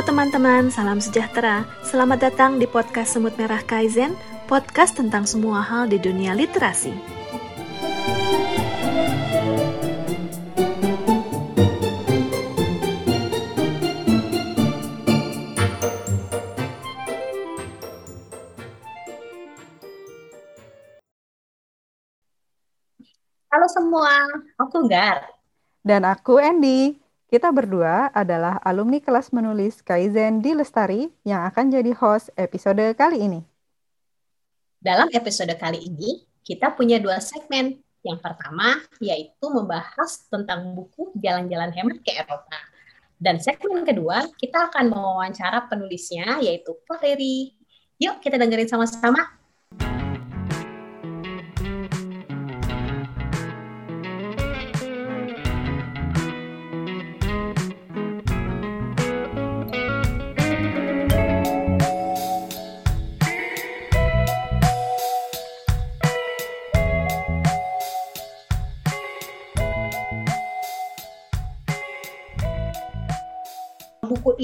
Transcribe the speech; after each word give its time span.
Halo 0.00 0.16
teman-teman, 0.16 0.72
salam 0.72 0.96
sejahtera. 0.96 1.68
Selamat 1.84 2.24
datang 2.24 2.56
di 2.56 2.64
podcast 2.64 3.20
Semut 3.20 3.36
Merah 3.36 3.60
Kaizen, 3.60 4.16
podcast 4.48 4.96
tentang 4.96 5.28
semua 5.28 5.60
hal 5.60 5.92
di 5.92 6.00
dunia 6.00 6.32
literasi. 6.32 6.88
Halo 23.52 23.68
semua, 23.68 24.24
aku 24.56 24.88
Gar. 24.88 25.28
Dan 25.84 26.08
aku 26.08 26.40
Andy. 26.40 27.09
Kita 27.30 27.54
berdua 27.54 28.10
adalah 28.10 28.58
alumni 28.66 28.98
kelas 28.98 29.30
menulis 29.30 29.86
Kaizen 29.86 30.42
di 30.42 30.50
Lestari 30.50 31.14
yang 31.22 31.46
akan 31.46 31.70
jadi 31.70 31.94
host 31.94 32.34
episode 32.34 32.82
kali 32.98 33.22
ini. 33.22 33.40
Dalam 34.82 35.06
episode 35.14 35.54
kali 35.54 35.78
ini, 35.78 36.26
kita 36.42 36.74
punya 36.74 36.98
dua 36.98 37.22
segmen. 37.22 37.78
Yang 38.02 38.18
pertama 38.18 38.82
yaitu 38.98 39.46
membahas 39.46 40.26
tentang 40.26 40.74
buku 40.74 41.14
Jalan-Jalan 41.22 41.70
Hemat 41.70 42.02
ke 42.02 42.18
Eropa. 42.18 42.58
Dan 43.14 43.38
segmen 43.38 43.86
kedua, 43.86 44.26
kita 44.34 44.66
akan 44.66 44.90
mewawancara 44.90 45.70
penulisnya 45.70 46.42
yaitu 46.42 46.74
Valeri. 46.90 47.54
Yuk 48.02 48.18
kita 48.18 48.42
dengerin 48.42 48.66
sama-sama. 48.66 49.38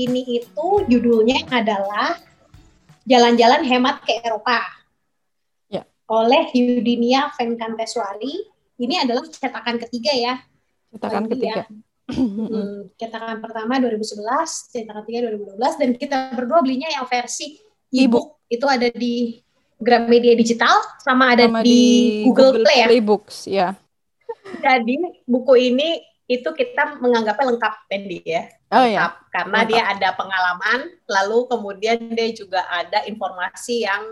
Ini 0.07 0.41
itu 0.41 0.67
judulnya 0.87 1.43
adalah 1.51 2.15
Jalan-Jalan 3.07 3.62
Hemat 3.67 4.03
ke 4.03 4.23
Eropa. 4.23 4.62
Ya. 5.71 5.83
Oleh 6.07 6.51
Yudinia 6.55 7.31
Venkanteswari. 7.35 8.51
Ini 8.77 9.07
adalah 9.07 9.27
cetakan 9.27 9.79
ketiga 9.83 10.12
ya. 10.15 10.34
Cetakan 10.95 11.27
Lagi 11.27 11.33
ketiga. 11.34 11.62
ya. 11.62 11.67
Hmm, 12.07 12.87
cetakan 12.95 13.43
pertama 13.43 13.83
2011, 13.83 14.71
cetakan 14.71 15.03
ketiga 15.07 15.27
2012 15.34 15.75
dan 15.75 15.91
kita 15.99 16.19
berdua 16.39 16.62
belinya 16.62 16.87
yang 16.87 17.03
versi 17.07 17.59
e-book. 17.91 18.39
Itu 18.47 18.71
ada 18.71 18.87
di 18.91 19.43
Gramedia 19.77 20.33
Digital 20.39 20.83
sama 21.03 21.34
ada 21.34 21.51
Sama 21.51 21.61
di, 21.67 22.23
Google, 22.25 22.62
Play 22.62 22.79
ya. 22.79 22.87
Playbooks, 22.87 23.37
ya. 23.51 23.69
Jadi 24.62 25.27
buku 25.27 25.53
ini 25.59 26.01
itu 26.27 26.49
kita 26.51 26.99
menganggapnya 26.99 27.55
lengkap 27.55 27.75
Andy 27.87 28.19
ya. 28.27 28.43
Oh 28.75 28.83
ya. 28.83 29.07
lengkap 29.07 29.15
karena 29.31 29.59
Lengkap. 29.63 29.71
dia 29.71 29.83
ada 29.95 30.09
pengalaman 30.19 30.79
lalu 31.07 31.39
kemudian 31.47 31.99
dia 32.11 32.29
juga 32.35 32.67
ada 32.67 33.07
informasi 33.07 33.87
yang 33.87 34.03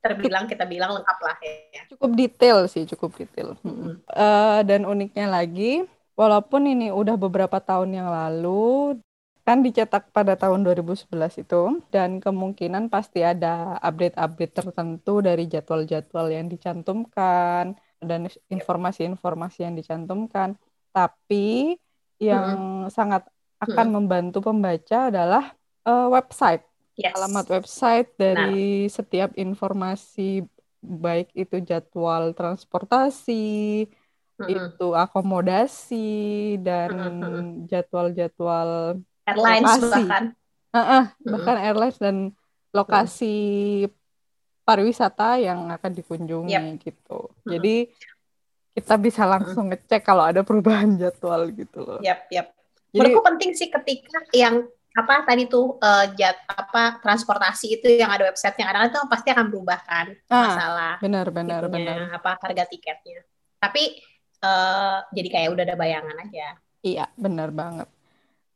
terbilang 0.00 0.48
kita 0.48 0.64
bilang 0.64 0.96
lengkap 0.96 1.18
lah 1.20 1.36
ya. 1.44 1.82
Cukup 1.92 2.10
detail 2.16 2.58
sih, 2.66 2.88
cukup 2.88 3.14
detail. 3.20 3.54
Mm-mm. 3.60 4.00
Eh, 4.08 4.60
dan 4.64 4.88
uniknya 4.88 5.28
lagi, 5.28 5.84
walaupun 6.16 6.66
ini 6.66 6.88
udah 6.88 7.20
beberapa 7.20 7.60
tahun 7.60 8.00
yang 8.00 8.08
lalu, 8.08 8.96
kan 9.44 9.60
dicetak 9.60 10.08
pada 10.08 10.40
tahun 10.40 10.64
2011 10.64 11.44
itu, 11.44 11.84
dan 11.92 12.16
kemungkinan 12.16 12.88
pasti 12.88 13.20
ada 13.20 13.76
update-update 13.84 14.52
tertentu 14.56 15.20
dari 15.20 15.44
jadwal-jadwal 15.44 16.32
yang 16.32 16.48
dicantumkan, 16.48 17.76
dan 18.00 18.20
informasi-informasi 18.48 19.68
yang 19.68 19.76
dicantumkan. 19.76 20.56
Tapi 20.90 21.78
yang 22.20 22.86
sangat 22.92 23.24
akan 23.60 23.86
membantu 23.92 24.44
pembaca 24.44 25.08
adalah 25.08 25.52
eh, 25.86 26.08
website. 26.10 26.64
Yes. 27.00 27.16
Alamat 27.16 27.46
website 27.48 28.08
dari 28.20 28.84
setiap 28.92 29.32
informasi, 29.40 30.44
baik 30.84 31.32
itu 31.32 31.60
jadwal 31.64 32.36
transportasi, 32.36 33.88
Mm-mm. 34.40 34.48
itu 34.48 34.86
akomodasi 34.92 36.56
dan 36.60 36.92
jadwal-jadwal 37.68 39.00
Airlines 39.28 39.64
lokasi. 39.64 39.88
bahkan. 39.88 40.24
Ah, 40.70 40.78
ah, 40.78 41.04
Mm-mm. 41.20 41.32
bahkan 41.32 41.56
airlines 41.60 41.98
dan 42.00 42.16
lokasi 42.70 43.36
pariwisata 44.64 45.40
yang 45.42 45.72
akan 45.72 45.92
dikunjungi 45.96 46.78
gitu. 46.84 47.32
Jadi 47.42 47.90
kita 48.80 48.96
bisa 48.96 49.22
langsung 49.28 49.68
ngecek 49.68 50.00
kalau 50.00 50.24
ada 50.24 50.40
perubahan 50.40 50.96
jadwal 50.96 51.44
gitu 51.52 51.84
loh. 51.84 52.00
Yap, 52.00 52.26
yap. 52.32 52.56
Jadi 52.90 52.96
Menurutku 52.96 53.22
penting 53.22 53.50
sih 53.54 53.68
ketika 53.70 54.18
yang 54.34 54.66
apa 54.90 55.22
tadi 55.22 55.46
tuh 55.46 55.78
eh, 55.78 56.06
jat 56.18 56.34
apa 56.50 56.98
transportasi 56.98 57.78
itu 57.78 57.86
yang 57.94 58.10
ada 58.10 58.26
websitenya 58.26 58.66
kadang 58.66 58.90
itu 58.90 58.98
pasti 59.06 59.28
akan 59.30 59.46
berubah 59.46 59.78
kan 59.86 60.06
ah, 60.26 60.42
masalah 60.50 60.94
benar 60.98 61.30
benar 61.30 61.62
itunya, 61.70 62.10
benar. 62.10 62.18
apa 62.18 62.30
harga 62.42 62.64
tiketnya. 62.66 63.22
Tapi 63.62 64.02
eh, 64.42 64.98
jadi 65.14 65.28
kayak 65.30 65.48
udah 65.54 65.64
ada 65.68 65.76
bayangan 65.78 66.16
aja. 66.26 66.58
Iya, 66.80 67.06
benar 67.14 67.52
banget. 67.52 67.86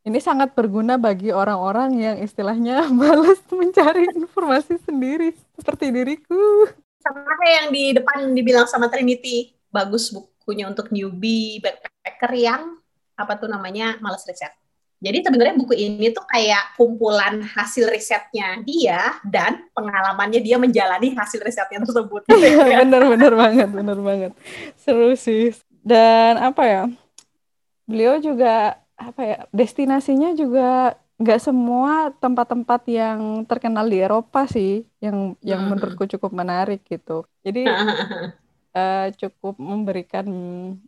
Ini 0.04 0.20
sangat 0.20 0.52
berguna 0.52 1.00
bagi 1.00 1.32
orang-orang 1.32 1.96
yang 1.96 2.16
istilahnya 2.18 2.88
males 2.98 3.40
mencari 3.48 4.10
informasi 4.12 4.82
sendiri 4.82 5.32
seperti 5.54 5.94
diriku. 5.94 6.68
sama 7.04 7.20
kayak 7.36 7.54
yang 7.60 7.68
di 7.68 7.84
depan 8.00 8.18
dibilang 8.32 8.64
sama 8.64 8.88
Trinity 8.88 9.52
bagus 9.74 10.14
bukunya 10.14 10.70
untuk 10.70 10.94
newbie 10.94 11.58
backpacker 11.58 12.32
yang 12.38 12.78
apa 13.18 13.34
tuh 13.34 13.50
namanya 13.50 13.98
males 13.98 14.22
riset. 14.22 14.54
Jadi 15.02 15.20
sebenarnya 15.20 15.58
buku 15.58 15.74
ini 15.76 16.14
tuh 16.14 16.24
kayak 16.24 16.78
kumpulan 16.80 17.42
hasil 17.42 17.90
risetnya 17.92 18.62
dia 18.64 19.20
dan 19.26 19.66
pengalamannya 19.74 20.40
dia 20.40 20.56
menjalani 20.56 21.12
hasil 21.12 21.42
risetnya 21.42 21.82
tersebut. 21.82 22.24
Gitu 22.30 22.38
ya. 22.70 22.86
bener 22.86 23.02
bener 23.10 23.32
banget 23.34 23.68
bener 23.68 23.98
banget 23.98 24.32
seru 24.78 25.12
sih 25.18 25.52
dan 25.84 26.40
apa 26.40 26.62
ya 26.64 26.82
beliau 27.84 28.16
juga 28.16 28.80
apa 28.96 29.20
ya 29.20 29.38
destinasinya 29.52 30.32
juga 30.32 30.96
nggak 31.20 31.40
semua 31.42 32.10
tempat-tempat 32.16 32.80
yang 32.90 33.44
terkenal 33.44 33.86
di 33.86 34.00
Eropa 34.00 34.48
sih 34.48 34.82
yang 34.98 35.38
yang 35.44 35.68
menurutku 35.68 36.08
cukup 36.16 36.32
menarik 36.32 36.82
gitu 36.88 37.28
jadi 37.44 37.70
eh, 38.74 39.08
cukup 39.20 39.54
memberikan 39.58 40.26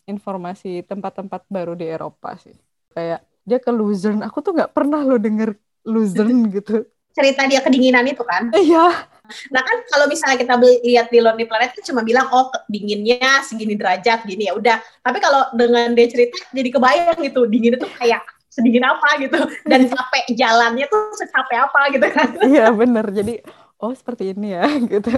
informasi 0.06 0.82
tempat-tempat 0.84 1.46
baru 1.46 1.72
di 1.78 1.86
Eropa 1.86 2.34
sih. 2.36 2.54
Kayak 2.92 3.22
dia 3.46 3.58
ke 3.62 3.70
Luzern. 3.70 4.20
Aku 4.26 4.42
tuh 4.42 4.52
nggak 4.56 4.74
pernah 4.74 5.00
lo 5.06 5.16
denger 5.16 5.54
Luzern 5.86 6.50
gitu. 6.50 6.82
Cerita 7.16 7.48
dia 7.48 7.64
kedinginan 7.64 8.04
itu 8.04 8.20
kan. 8.26 8.52
iya. 8.52 9.08
Nah 9.50 9.62
kan 9.64 9.76
kalau 9.88 10.06
misalnya 10.06 10.36
kita 10.36 10.54
beli- 10.60 10.82
lihat 10.84 11.08
di 11.08 11.18
Lonely 11.18 11.48
Planet 11.48 11.72
kan 11.72 11.82
cuma 11.82 12.04
bilang 12.04 12.28
oh 12.28 12.52
dinginnya 12.68 13.40
segini 13.40 13.74
derajat 13.78 14.26
gini 14.28 14.50
ya 14.50 14.54
udah. 14.58 14.76
Tapi 15.00 15.18
kalau 15.22 15.48
dengan 15.56 15.96
dia 15.96 16.06
cerita 16.12 16.36
jadi 16.52 16.68
kebayang 16.68 17.18
gitu 17.24 17.48
dingin 17.48 17.78
itu 17.80 17.88
kayak 17.96 18.20
sedingin 18.52 18.84
apa 18.84 19.08
gitu. 19.22 19.38
Dan 19.64 19.88
capek 19.88 20.24
jalannya 20.36 20.86
tuh 20.92 21.02
secapek 21.16 21.58
apa 21.70 21.80
gitu 21.94 22.06
kan. 22.12 22.28
iya 22.44 22.68
bener. 22.74 23.06
Jadi 23.08 23.40
oh 23.80 23.92
seperti 23.96 24.32
ini 24.36 24.52
ya 24.52 24.64
gitu 24.92 25.10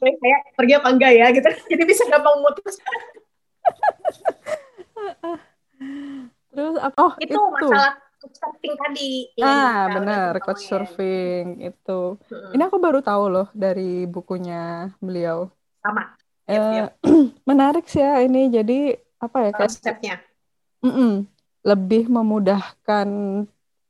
Kayak 0.00 0.16
kayak 0.18 0.40
pergi 0.56 0.72
apa 0.80 0.88
enggak 0.88 1.12
ya 1.12 1.26
gitu. 1.36 1.48
Jadi 1.70 1.82
bisa 1.84 2.02
gampang 2.08 2.40
memutus. 2.40 2.76
Terus 6.50 6.76
apa? 6.80 6.96
Oh, 6.98 7.12
itu, 7.20 7.36
masalah 7.36 7.94
surfing 8.20 8.74
tadi. 8.76 9.10
yang 9.38 9.48
Ah, 9.48 9.88
benar, 9.88 10.32
coach 10.44 10.64
surfing 10.68 11.60
itu. 11.64 12.00
Mm-mm. 12.20 12.52
Ini 12.56 12.62
aku 12.68 12.76
baru 12.76 13.00
tahu 13.00 13.24
loh 13.32 13.48
dari 13.56 14.04
bukunya 14.04 14.92
beliau. 15.00 15.48
sama 15.80 16.16
Eh, 16.50 16.82
Yap, 16.82 16.98
menarik 17.48 17.86
sih 17.86 18.02
ya 18.02 18.20
ini. 18.26 18.50
Jadi 18.50 18.92
apa 19.22 19.38
ya? 19.48 19.50
Konsepnya. 19.54 20.16
Mm-mm. 20.80 21.28
lebih 21.60 22.08
memudahkan 22.08 23.08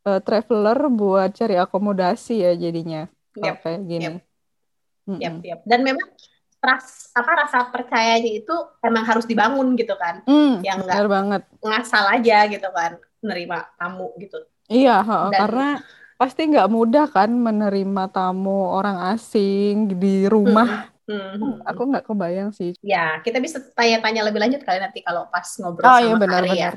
eh, 0.02 0.20
traveler 0.26 0.78
buat 0.90 1.30
cari 1.38 1.54
akomodasi 1.54 2.42
ya 2.42 2.52
jadinya. 2.58 3.06
Yap, 3.38 3.62
kayak 3.62 3.80
gini. 3.86 4.18
yap. 4.18 4.29
Yap, 5.06 5.40
yap. 5.40 5.60
Dan 5.64 5.80
memang 5.80 6.08
ras 6.60 7.08
apa 7.16 7.30
rasa 7.40 7.58
percayanya 7.72 8.30
itu 8.36 8.52
emang 8.84 9.04
harus 9.08 9.24
dibangun 9.24 9.72
gitu 9.74 9.96
kan. 9.96 10.20
Hmm, 10.28 10.60
Yang 10.60 10.78
nggak 10.84 10.96
benar 10.96 11.08
banget. 11.08 11.42
ngasal 11.64 12.04
aja 12.10 12.38
gitu 12.46 12.68
kan 12.70 12.92
nerima 13.20 13.64
tamu 13.76 14.12
gitu. 14.20 14.36
Iya, 14.68 15.00
heeh, 15.00 15.28
Dan- 15.32 15.40
karena 15.40 15.68
pasti 16.14 16.40
nggak 16.46 16.68
mudah 16.68 17.06
kan 17.08 17.32
menerima 17.32 18.04
tamu 18.12 18.68
orang 18.70 19.16
asing 19.16 19.96
di 19.96 20.28
rumah. 20.28 20.92
Hmm. 21.10 21.58
Aku 21.66 21.90
nggak 21.90 22.06
kebayang 22.06 22.54
sih. 22.54 22.76
Ya, 22.80 23.18
kita 23.24 23.42
bisa 23.42 23.58
tanya-tanya 23.74 24.22
lebih 24.22 24.38
lanjut 24.38 24.62
kali 24.62 24.78
nanti 24.78 25.02
kalau 25.02 25.26
pas 25.26 25.48
ngobrol 25.58 25.90
Oh 25.90 25.98
sama 25.98 26.06
iya 26.06 26.14
Kak 26.14 26.28
Ari 26.38 26.50
ya. 26.54 26.70
benar-benar. 26.70 26.74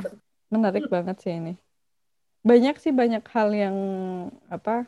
Menarik 0.49 0.83
banget 0.87 1.17
sih 1.21 1.33
ini. 1.33 1.53
banyak 2.41 2.75
sih 2.75 2.91
banyak 2.91 3.23
hal 3.31 3.55
yang 3.55 3.77
apa 4.51 4.83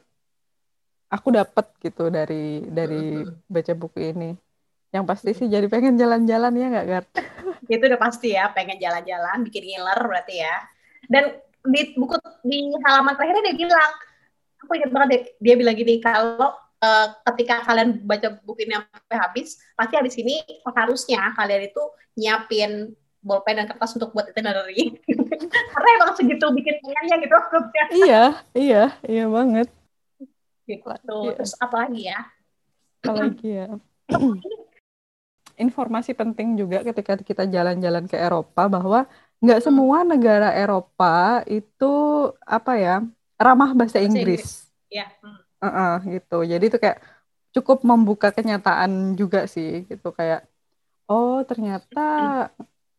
aku 1.16 1.32
dapat 1.32 1.66
gitu 1.80 2.12
dari 2.12 2.68
dari 2.68 3.24
baca 3.48 3.74
buku 3.74 4.12
ini. 4.12 4.36
Yang 4.92 5.06
pasti 5.08 5.30
sih 5.36 5.48
jadi 5.48 5.68
pengen 5.72 5.96
jalan-jalan 5.96 6.52
ya 6.56 6.68
nggak 6.72 6.88
Gar? 6.88 7.06
Itu 7.72 7.84
udah 7.88 8.00
pasti 8.00 8.36
ya, 8.36 8.52
pengen 8.52 8.80
jalan-jalan, 8.80 9.44
bikin 9.48 9.64
ngiler 9.64 10.00
berarti 10.04 10.44
ya. 10.44 10.56
Dan 11.08 11.36
di 11.66 11.82
buku 11.98 12.16
di 12.46 12.72
halaman 12.84 13.18
terakhirnya 13.18 13.44
dia 13.52 13.56
bilang, 13.68 13.92
aku 14.62 14.72
ingat 14.78 14.92
banget 14.94 15.10
dia, 15.10 15.22
dia 15.42 15.56
bilang 15.58 15.76
gini, 15.76 16.00
kalau 16.00 16.54
uh, 16.80 17.08
ketika 17.34 17.66
kalian 17.66 18.06
baca 18.06 18.40
buku 18.46 18.70
ini 18.70 18.78
sampai 18.78 19.18
habis, 19.18 19.60
pasti 19.76 19.94
habis 19.98 20.16
ini 20.16 20.40
harusnya 20.64 21.34
kalian 21.36 21.68
itu 21.68 21.84
nyiapin 22.16 22.94
bolpen 23.26 23.58
dan 23.58 23.66
kertas 23.66 23.98
untuk 23.98 24.14
buat 24.14 24.30
itinerary. 24.30 25.02
Karena 25.74 25.90
emang 25.98 26.14
segitu 26.14 26.46
bikin 26.54 26.78
pengennya 26.80 27.16
gitu. 27.26 27.36
iya, 28.06 28.24
iya, 28.54 28.84
iya 29.10 29.26
banget. 29.26 29.68
Gitu. 30.66 30.86
Iya. 30.86 31.32
Terus 31.38 31.54
apa 31.62 31.76
lagi 31.86 32.02
ya? 32.10 32.20
Apa 33.06 33.14
lagi 33.14 33.50
ya? 33.50 33.68
Informasi 35.56 36.12
penting 36.12 36.60
juga 36.60 36.84
ketika 36.84 37.16
kita 37.22 37.44
jalan-jalan 37.48 38.06
ke 38.12 38.18
Eropa 38.20 38.68
bahwa 38.68 39.08
nggak 39.40 39.60
hmm. 39.62 39.68
semua 39.72 39.98
negara 40.04 40.52
Eropa 40.52 41.46
itu 41.48 41.94
apa 42.44 42.74
ya 42.76 42.96
ramah 43.40 43.72
bahasa, 43.72 44.02
bahasa 44.02 44.06
Inggris. 44.06 44.68
Ya. 44.92 45.08
Hmm. 45.24 45.40
Uh 45.64 45.68
-uh, 45.68 45.94
gitu. 46.12 46.44
Jadi 46.44 46.66
itu 46.68 46.78
kayak 46.78 47.00
cukup 47.56 47.88
membuka 47.88 48.36
kenyataan 48.36 49.16
juga 49.16 49.48
sih 49.48 49.88
gitu 49.88 50.12
kayak 50.12 50.44
oh 51.08 51.40
ternyata 51.48 52.08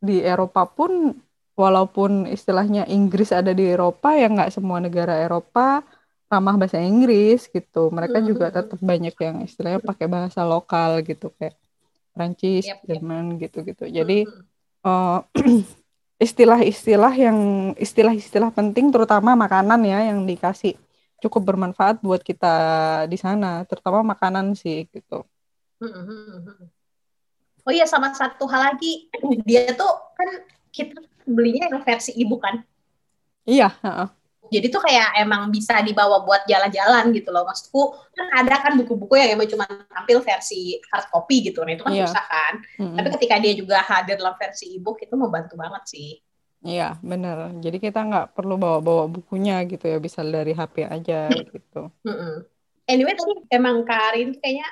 di 0.01 0.25
Eropa 0.25 0.65
pun 0.65 1.13
walaupun 1.53 2.25
istilahnya 2.25 2.89
Inggris 2.89 3.37
ada 3.37 3.53
di 3.53 3.69
Eropa 3.69 4.17
ya 4.17 4.33
nggak 4.33 4.53
semua 4.57 4.81
negara 4.81 5.21
Eropa 5.21 5.85
ramah 6.27 6.59
bahasa 6.59 6.83
Inggris 6.83 7.47
gitu 7.47 7.89
mereka 7.95 8.19
juga 8.19 8.51
tetap 8.51 8.79
banyak 8.83 9.15
yang 9.15 9.37
istilahnya 9.47 9.81
pakai 9.83 10.07
bahasa 10.11 10.43
lokal 10.43 11.03
gitu 11.07 11.31
kayak 11.39 11.55
Prancis, 12.17 12.65
yep, 12.65 12.81
Jerman 12.89 13.37
gitu-gitu 13.39 13.87
jadi 13.87 14.25
mm-hmm. 14.25 14.87
uh, 14.89 15.21
istilah-istilah 16.27 17.13
yang 17.13 17.39
istilah-istilah 17.77 18.51
penting 18.51 18.89
terutama 18.89 19.37
makanan 19.37 19.85
ya 19.85 20.11
yang 20.11 20.25
dikasih 20.25 20.75
cukup 21.21 21.53
bermanfaat 21.53 22.01
buat 22.01 22.21
kita 22.21 22.55
di 23.09 23.17
sana 23.21 23.65
terutama 23.69 24.05
makanan 24.17 24.57
sih 24.57 24.89
gitu. 24.93 25.25
Mm-hmm. 25.81 26.73
Oh 27.67 27.73
iya 27.75 27.85
sama 27.85 28.15
satu 28.15 28.47
hal 28.47 28.73
lagi, 28.73 29.11
dia 29.43 29.75
tuh 29.75 29.91
kan 30.15 30.47
kita 30.71 31.03
belinya 31.27 31.67
yang 31.67 31.83
versi 31.83 32.15
ibu 32.15 32.39
kan? 32.39 32.63
Iya. 33.43 33.75
Uh-uh. 33.83 34.09
Jadi 34.53 34.67
tuh 34.71 34.83
kayak 34.83 35.19
emang 35.23 35.49
bisa 35.51 35.79
dibawa 35.83 36.23
buat 36.23 36.47
jalan-jalan 36.47 37.13
gitu 37.15 37.31
loh. 37.35 37.47
Maksudku 37.47 37.83
kan 38.15 38.27
ada 38.33 38.63
kan 38.63 38.73
buku-buku 38.79 39.15
yang 39.19 39.37
emang 39.39 39.49
cuma 39.51 39.67
tampil 39.67 40.23
versi 40.23 40.79
hard 40.93 41.07
copy 41.11 41.51
gitu. 41.51 41.63
Nah 41.67 41.73
itu 41.75 41.85
kan 41.85 41.93
yeah. 41.93 42.09
susah 42.09 42.25
kan. 42.25 42.53
Mm-hmm. 42.79 42.97
Tapi 42.99 43.09
ketika 43.19 43.35
dia 43.43 43.53
juga 43.55 43.77
hadir 43.83 44.17
dalam 44.19 44.35
versi 44.39 44.77
ebook 44.79 45.03
itu 45.03 45.15
membantu 45.15 45.55
banget 45.59 45.83
sih. 45.87 46.11
Iya 46.67 46.99
bener. 47.05 47.59
Jadi 47.63 47.79
kita 47.79 48.01
nggak 48.03 48.27
perlu 48.35 48.55
bawa-bawa 48.59 49.07
bukunya 49.11 49.63
gitu 49.67 49.87
ya. 49.87 49.99
Bisa 50.01 50.25
dari 50.25 50.55
HP 50.55 50.87
aja 50.87 51.29
gitu. 51.31 51.93
Mm-hmm. 52.07 52.35
Anyway 52.87 53.15
tadi 53.19 53.35
emang 53.51 53.83
Karin 53.83 54.35
kayaknya 54.39 54.69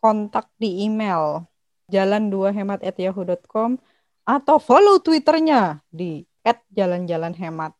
kontak 0.00 0.48
di 0.56 0.88
email 0.88 1.44
jalan 1.92 2.32
dua 2.32 2.52
hemat 2.52 2.84
at 2.84 2.96
yahoo.com 2.96 3.76
atau 4.28 4.56
follow 4.60 5.00
twitternya 5.00 5.80
di 5.92 6.24
at 6.44 6.60
jalan-jalan 6.72 7.32
hemat. 7.36 7.72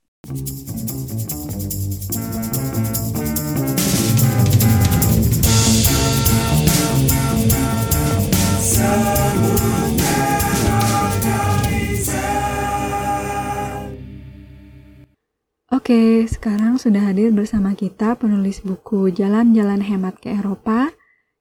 Oke, 15.69 16.25
sekarang 16.25 16.81
sudah 16.81 17.13
hadir 17.13 17.29
bersama 17.29 17.77
kita 17.77 18.17
penulis 18.17 18.65
buku 18.65 19.13
Jalan-Jalan 19.13 19.85
Hemat 19.85 20.17
ke 20.17 20.33
Eropa. 20.33 20.89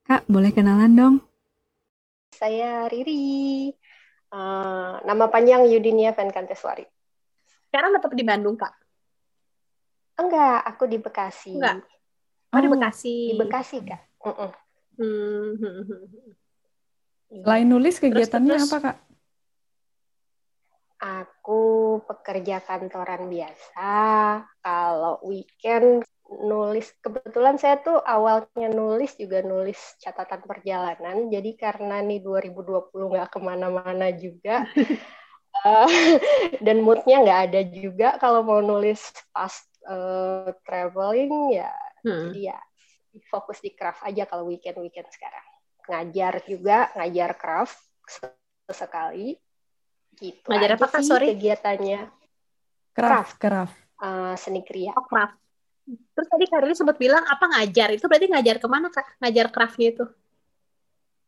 Kak, 0.04 0.28
boleh 0.28 0.52
kenalan 0.52 0.92
dong? 0.92 1.14
Saya 2.36 2.84
Riri. 2.92 3.72
Uh, 4.28 5.00
nama 5.08 5.32
panjang 5.32 5.64
Yudinia 5.72 6.12
Venkanteswari. 6.12 6.84
Sekarang 7.72 7.96
tetap 7.96 8.12
di 8.12 8.20
Bandung, 8.20 8.60
Kak? 8.60 8.76
Enggak, 10.20 10.60
aku 10.76 10.84
di 10.84 11.00
Bekasi. 11.00 11.56
Enggak. 11.56 11.88
Oh, 12.52 12.60
di 12.60 12.68
Bekasi. 12.68 13.16
Di 13.32 13.36
Bekasi, 13.40 13.76
Kak. 13.80 14.02
Uh 14.20 14.28
-uh. 14.28 14.52
Hmm. 15.00 15.56
Selain 17.32 17.64
nulis 17.64 17.96
kegiatannya 17.96 18.60
terus, 18.60 18.68
terus, 18.68 18.76
apa, 18.76 18.92
Kak? 18.92 18.96
Aku 21.00 21.57
pekerja 22.08 22.64
kantoran 22.64 23.28
biasa. 23.28 23.92
Kalau 24.64 25.20
weekend 25.28 26.08
nulis, 26.28 26.88
kebetulan 27.04 27.60
saya 27.60 27.80
tuh 27.84 28.00
awalnya 28.00 28.68
nulis 28.72 29.12
juga 29.20 29.44
nulis 29.44 29.76
catatan 30.00 30.40
perjalanan. 30.48 31.28
Jadi 31.28 31.60
karena 31.60 32.00
nih 32.00 32.24
2020 32.24 33.12
nggak 33.12 33.28
ke 33.28 33.38
mana-mana 33.44 34.08
juga. 34.16 34.64
uh, 35.64 35.88
dan 36.66 36.82
moodnya 36.82 37.22
nggak 37.24 37.40
ada 37.50 37.60
juga 37.66 38.08
kalau 38.20 38.44
mau 38.46 38.60
nulis 38.62 39.00
pas 39.34 39.54
uh, 39.88 40.50
traveling 40.62 41.58
ya 41.58 41.72
hmm. 42.04 42.30
jadi 42.30 42.40
ya 42.54 42.58
fokus 43.32 43.58
di 43.58 43.74
craft 43.74 44.04
aja 44.06 44.28
kalau 44.28 44.46
weekend 44.46 44.78
weekend 44.78 45.08
sekarang 45.10 45.46
ngajar 45.88 46.44
juga 46.44 46.92
ngajar 46.94 47.30
craft 47.34 47.78
sekali 48.68 49.40
gitu 50.18 50.46
ngajar 50.50 50.76
apa 50.76 50.86
kak? 50.90 51.02
sorry. 51.06 51.32
kegiatannya. 51.32 52.10
Craft. 52.92 53.38
Craft. 53.38 53.76
Uh, 53.98 54.34
seni 54.34 54.66
kriya. 54.66 54.94
Oh, 54.98 55.06
craft. 55.06 55.38
Terus 55.88 56.28
tadi 56.28 56.44
Karli 56.50 56.74
sempat 56.76 57.00
bilang 57.00 57.24
apa 57.24 57.48
ngajar? 57.48 57.94
Itu 57.94 58.10
berarti 58.10 58.28
ngajar 58.28 58.56
ke 58.60 58.68
mana 58.68 58.92
kak? 58.92 59.22
Ngajar 59.22 59.46
craftnya 59.48 59.88
itu? 59.94 60.04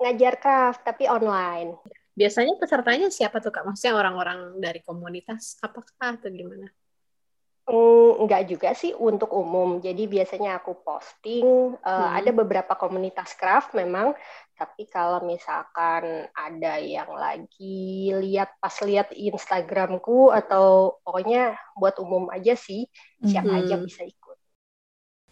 Ngajar 0.03 0.35
craft 0.43 0.81
tapi 0.85 1.07
online. 1.07 1.79
Biasanya 2.13 2.59
pesertanya 2.59 3.09
siapa 3.09 3.39
tuh 3.39 3.55
kak? 3.55 3.65
Maksudnya 3.65 3.97
orang-orang 3.97 4.59
dari 4.59 4.83
komunitas 4.85 5.57
apakah 5.63 6.19
atau 6.19 6.29
gimana 6.29 6.69
enggak 8.21 8.51
juga 8.51 8.71
sih 8.75 8.93
untuk 8.97 9.31
umum. 9.35 9.79
Jadi 9.79 10.07
biasanya 10.11 10.61
aku 10.61 10.81
posting 10.83 11.77
uh, 11.81 11.89
hmm. 11.89 12.19
ada 12.21 12.31
beberapa 12.35 12.73
komunitas 12.75 13.33
craft 13.39 13.73
memang, 13.79 14.13
tapi 14.59 14.85
kalau 14.91 15.25
misalkan 15.25 16.29
ada 16.37 16.77
yang 16.83 17.11
lagi 17.15 18.13
lihat 18.13 18.59
pas 18.61 18.75
lihat 18.85 19.15
Instagramku 19.15 20.35
atau 20.35 20.99
pokoknya 21.01 21.57
buat 21.79 21.97
umum 22.03 22.29
aja 22.29 22.53
sih, 22.59 22.87
siapa 23.25 23.51
hmm. 23.51 23.61
aja 23.65 23.75
bisa 23.81 24.03
ikut. 24.05 24.39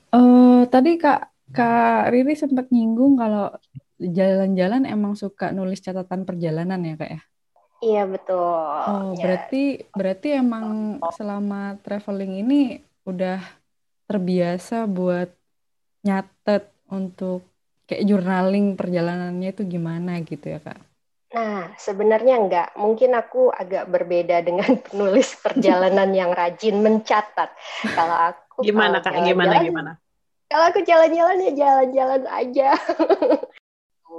Uh, 0.09 0.65
tadi 0.73 0.97
Kak 0.97 1.53
Kak 1.53 2.13
Riri 2.13 2.37
sempat 2.37 2.73
nyinggung 2.73 3.21
kalau 3.21 3.53
jalan-jalan 3.99 4.87
emang 4.87 5.19
suka 5.19 5.51
nulis 5.51 5.83
catatan 5.83 6.23
perjalanan 6.25 6.81
ya 6.81 6.95
Kak 6.97 7.11
ya? 7.11 7.21
Iya 7.79 8.03
betul. 8.11 8.59
Oh, 8.89 9.15
ya. 9.15 9.23
berarti 9.23 9.63
berarti 9.95 10.29
emang 10.35 10.99
selama 11.15 11.79
traveling 11.87 12.43
ini 12.43 12.83
udah 13.07 13.39
terbiasa 14.11 14.89
buat 14.91 15.31
nyatet 16.03 16.67
untuk 16.91 17.45
kayak 17.87 18.05
journaling 18.05 18.75
perjalanannya 18.75 19.49
itu 19.55 19.63
gimana 19.65 20.19
gitu 20.25 20.57
ya 20.57 20.61
kak? 20.61 20.81
Nah, 21.29 21.77
sebenarnya 21.77 22.35
enggak. 22.41 22.69
Mungkin 22.81 23.13
aku 23.13 23.53
agak 23.53 23.87
berbeda 23.93 24.41
dengan 24.41 24.75
penulis 24.87 25.37
perjalanan 25.39 26.11
yang 26.17 26.33
rajin 26.33 26.81
mencatat. 26.81 27.53
Kalau 27.95 28.17
aku 28.33 28.65
gimana 28.65 29.05
kak? 29.05 29.13
Gimana 29.23 29.55
gimana? 29.61 29.93
Kalau 30.49 30.65
aku 30.73 30.81
jalan-jalan 30.81 31.45
ya 31.45 31.53
jalan-jalan 31.53 32.23
aja. 32.27 32.69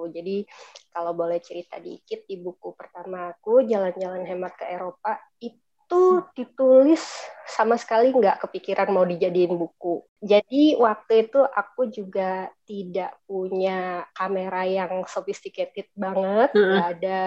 Jadi 0.09 0.45
kalau 0.93 1.13
boleh 1.17 1.41
cerita 1.41 1.81
dikit 1.81 2.25
di 2.29 2.37
buku 2.37 2.73
pertama 2.77 3.33
aku 3.33 3.65
Jalan-jalan 3.65 4.25
hemat 4.25 4.53
ke 4.57 4.65
Eropa 4.69 5.17
itu 5.41 6.21
ditulis 6.37 7.01
sama 7.49 7.73
sekali 7.81 8.13
nggak 8.13 8.45
kepikiran 8.45 8.93
mau 8.93 9.03
dijadiin 9.09 9.57
buku. 9.57 10.05
Jadi 10.21 10.77
waktu 10.77 11.29
itu 11.29 11.41
aku 11.41 11.89
juga 11.89 12.53
tidak 12.69 13.17
punya 13.25 14.05
kamera 14.13 14.69
yang 14.69 15.01
sophisticated 15.09 15.89
banget, 15.97 16.53
nggak 16.53 16.87
ada 17.01 17.19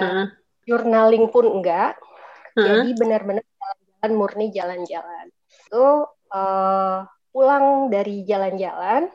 journaling 0.62 1.26
pun 1.26 1.58
enggak. 1.58 1.98
Jadi 2.54 2.94
benar-benar 2.94 3.42
jalan-jalan 3.42 4.12
murni 4.14 4.46
jalan-jalan. 4.54 5.26
Itu 5.50 5.86
uh, 6.30 6.98
pulang 7.32 7.88
dari 7.90 8.22
jalan-jalan, 8.28 9.08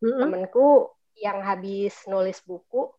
temanku 0.00 0.97
yang 1.16 1.40
habis 1.40 1.94
nulis 2.04 2.42
buku, 2.44 2.92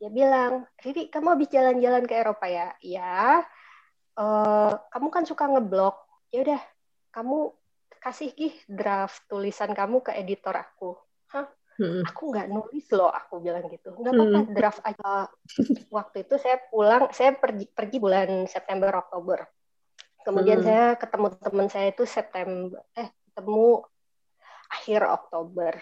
dia 0.00 0.08
bilang, 0.08 0.64
Riri, 0.80 1.12
kamu 1.12 1.36
habis 1.36 1.48
jalan-jalan 1.52 2.04
ke 2.08 2.14
Eropa 2.16 2.46
ya? 2.48 2.72
Ya, 2.80 3.44
uh, 4.16 4.72
kamu 4.88 5.08
kan 5.12 5.24
suka 5.28 5.44
ngeblog. 5.44 5.92
Ya 6.32 6.40
udah, 6.46 6.62
kamu 7.12 7.52
kasih 8.00 8.32
gih 8.32 8.56
draft 8.64 9.28
tulisan 9.28 9.76
kamu 9.76 10.00
ke 10.00 10.16
editor 10.16 10.56
aku. 10.56 10.96
Hah? 11.36 11.44
Hmm. 11.76 12.04
Aku 12.08 12.32
nggak 12.32 12.48
nulis 12.48 12.88
loh, 12.96 13.12
aku 13.12 13.44
bilang 13.44 13.68
gitu. 13.68 13.92
Nggak 13.92 14.12
apa-apa, 14.16 14.38
hmm. 14.40 14.52
draft 14.56 14.80
aja. 14.84 15.28
Waktu 15.96 16.16
itu 16.24 16.34
saya 16.40 16.56
pulang, 16.72 17.12
saya 17.12 17.36
pergi 17.36 17.68
pergi 17.68 17.96
bulan 18.00 18.48
September 18.48 19.04
Oktober. 19.04 19.44
Kemudian 20.24 20.60
hmm. 20.60 20.66
saya 20.68 20.86
ketemu 20.96 21.26
teman 21.40 21.68
saya 21.68 21.86
itu 21.92 22.04
September, 22.08 22.80
eh 22.96 23.08
ketemu 23.08 23.84
akhir 24.70 25.00
Oktober 25.08 25.72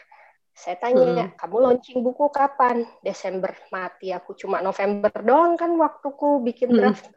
saya 0.59 0.75
tanya, 0.75 1.31
hmm. 1.31 1.39
kamu 1.39 1.57
launching 1.63 2.03
buku 2.03 2.35
kapan? 2.35 2.83
Desember 2.99 3.55
mati 3.71 4.11
aku 4.11 4.35
cuma 4.35 4.59
November 4.59 5.15
doang 5.23 5.55
kan 5.55 5.71
waktuku 5.79 6.43
bikin 6.43 6.75
draft. 6.75 7.07
Hmm. 7.07 7.15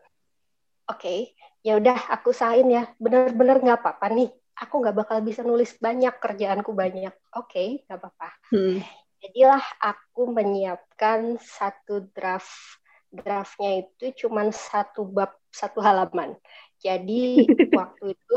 Oke, 0.94 1.02
okay, 1.02 1.20
ya 1.66 1.82
udah 1.82 1.98
aku 2.14 2.30
sain 2.38 2.70
ya. 2.70 2.86
Bener-bener 3.02 3.58
nggak 3.58 3.82
apa-apa 3.82 4.14
nih. 4.14 4.30
Aku 4.62 4.78
nggak 4.78 4.94
bakal 4.94 5.18
bisa 5.26 5.42
nulis 5.42 5.74
banyak 5.82 6.22
kerjaanku 6.22 6.70
banyak. 6.70 7.18
Oke, 7.34 7.50
okay, 7.50 7.68
nggak 7.90 7.98
apa-apa. 7.98 8.30
Hmm. 8.54 8.78
Jadilah 9.26 9.66
aku 9.82 10.30
menyiapkan 10.30 11.42
satu 11.42 12.06
draft. 12.14 12.78
Draftnya 13.10 13.90
itu 13.90 14.30
cuma 14.30 14.46
satu 14.54 15.02
bab 15.10 15.34
satu 15.50 15.82
halaman. 15.82 16.38
Jadi 16.78 17.42
waktu 17.74 18.14
itu 18.14 18.36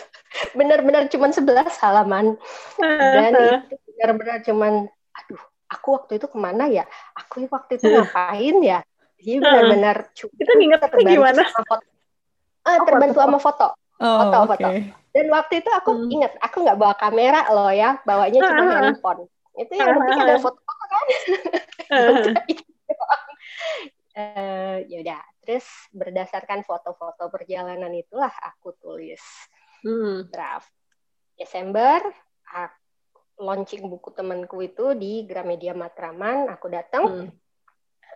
benar-benar 0.58 1.12
cuma 1.12 1.28
11 1.28 1.68
halaman 1.84 2.40
dan 2.80 3.32
itu 3.36 3.76
benar-benar 3.98 4.38
cuman 4.46 4.86
aduh 5.18 5.42
aku 5.66 5.88
waktu 5.98 6.22
itu 6.22 6.26
ke 6.30 6.38
mana 6.38 6.70
ya? 6.70 6.86
Aku 7.18 7.50
waktu 7.50 7.82
itu 7.82 7.90
ngapain 7.98 8.56
ya? 8.62 8.80
Jadi 9.18 9.42
benar-benar 9.42 10.14
kita 10.14 10.52
nginget 10.54 10.80
gimana? 11.02 11.42
sama 11.42 11.62
foto. 11.66 11.86
Ah, 12.62 12.78
terbantu 12.86 13.18
sama 13.18 13.38
foto. 13.42 13.68
Oh, 13.98 14.14
foto 14.22 14.38
okay. 14.46 14.46
foto 14.54 14.68
dan 15.18 15.26
waktu 15.34 15.54
itu 15.64 15.70
aku 15.74 15.90
hmm. 15.98 16.14
ingat 16.14 16.32
aku 16.38 16.62
nggak 16.62 16.78
bawa 16.78 16.94
kamera 16.94 17.50
loh 17.50 17.74
ya 17.74 17.98
bawanya 18.06 18.38
cuma 18.38 18.62
handphone. 18.78 19.26
Itu 19.58 19.74
yang 19.74 19.98
penting 19.98 20.18
ada 20.22 20.38
foto-foto 20.38 20.84
kan? 20.86 21.04
Uh, 24.18 24.82
ya 24.90 24.98
udah 25.02 25.22
terus 25.46 25.66
berdasarkan 25.94 26.66
foto-foto 26.66 27.30
perjalanan 27.30 27.90
itulah 27.94 28.30
aku 28.30 28.74
tulis 28.78 29.22
hmm. 29.86 30.30
draft 30.30 30.70
Desember 31.38 32.02
launching 33.38 33.86
buku 33.86 34.10
temanku 34.12 34.58
itu 34.62 34.92
di 34.98 35.22
Gramedia 35.24 35.72
Matraman 35.72 36.50
aku 36.50 36.66
datang 36.68 37.04
hmm. 37.06 37.28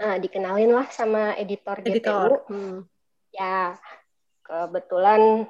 uh, 0.02 0.16
dikenalin 0.18 0.74
lah 0.74 0.86
sama 0.90 1.38
editor, 1.38 1.78
editor. 1.82 2.42
GTU 2.42 2.52
hmm. 2.52 2.78
ya 3.34 3.78
kebetulan 4.42 5.46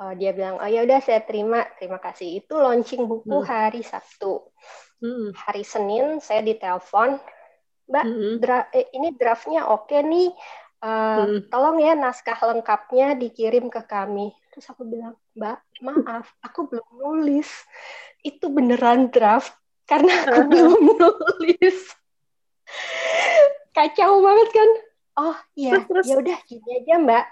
uh, 0.00 0.12
dia 0.16 0.36
bilang 0.36 0.60
oh 0.60 0.68
ya 0.68 0.84
udah 0.84 1.00
saya 1.00 1.24
terima 1.24 1.64
terima 1.80 1.96
kasih 1.96 2.44
itu 2.44 2.54
launching 2.56 3.08
buku 3.08 3.40
hmm. 3.40 3.48
hari 3.48 3.80
Sabtu 3.80 4.44
hmm. 5.00 5.32
hari 5.36 5.64
Senin 5.64 6.20
saya 6.20 6.44
ditelepon 6.44 7.20
mbak 7.90 8.04
hmm. 8.06 8.34
dra 8.38 8.70
eh, 8.70 8.86
ini 8.94 9.16
draftnya 9.18 9.66
oke 9.66 9.98
nih 9.98 10.30
uh, 10.84 11.24
hmm. 11.24 11.48
tolong 11.48 11.78
ya 11.80 11.92
naskah 11.96 12.36
lengkapnya 12.36 13.16
dikirim 13.16 13.68
ke 13.68 13.80
kami. 13.84 14.32
Terus 14.50 14.66
aku 14.72 14.82
bilang 14.84 15.14
mbak 15.36 15.62
maaf 15.80 16.32
aku 16.44 16.68
belum 16.68 16.88
nulis. 16.98 17.48
Itu 18.20 18.52
beneran 18.52 19.08
draft 19.08 19.54
karena 19.88 20.12
aku 20.28 20.40
belum 20.48 20.82
nulis. 21.00 21.78
Kacau 23.72 24.20
banget 24.20 24.48
kan? 24.52 24.70
Oh 25.20 25.38
iya 25.54 25.84
ya 26.04 26.14
udah 26.18 26.38
gini 26.44 26.68
aja 26.82 26.94
mbak. 26.98 27.24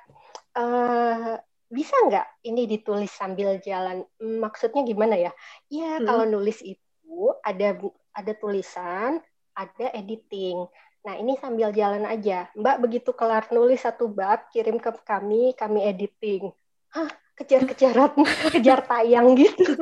Uh, 0.59 1.37
bisa 1.69 1.95
nggak 2.09 2.27
ini 2.49 2.65
ditulis 2.65 3.13
sambil 3.13 3.61
jalan? 3.61 4.05
Maksudnya 4.21 4.85
gimana 4.87 5.17
ya? 5.17 5.33
Ya 5.69 5.99
hmm. 5.99 6.07
kalau 6.07 6.25
nulis 6.25 6.61
itu 6.65 7.37
ada 7.45 7.77
ada 8.15 8.33
tulisan 8.39 9.21
ada 9.59 9.87
editing 9.91 10.71
nah 11.07 11.15
ini 11.15 11.39
sambil 11.39 11.71
jalan 11.71 12.05
aja. 12.05 12.51
Mbak 12.59 12.77
begitu 12.83 13.11
kelar 13.15 13.47
nulis 13.55 13.83
satu 13.83 14.11
bab 14.11 14.51
kirim 14.51 14.83
ke 14.83 14.91
kami 15.07 15.55
kami 15.55 15.87
editing. 15.87 16.51
Hah 16.93 17.09
kejar-kejaran 17.39 18.13
kejar 18.55 18.83
tayang 18.85 19.39
gitu. 19.39 19.79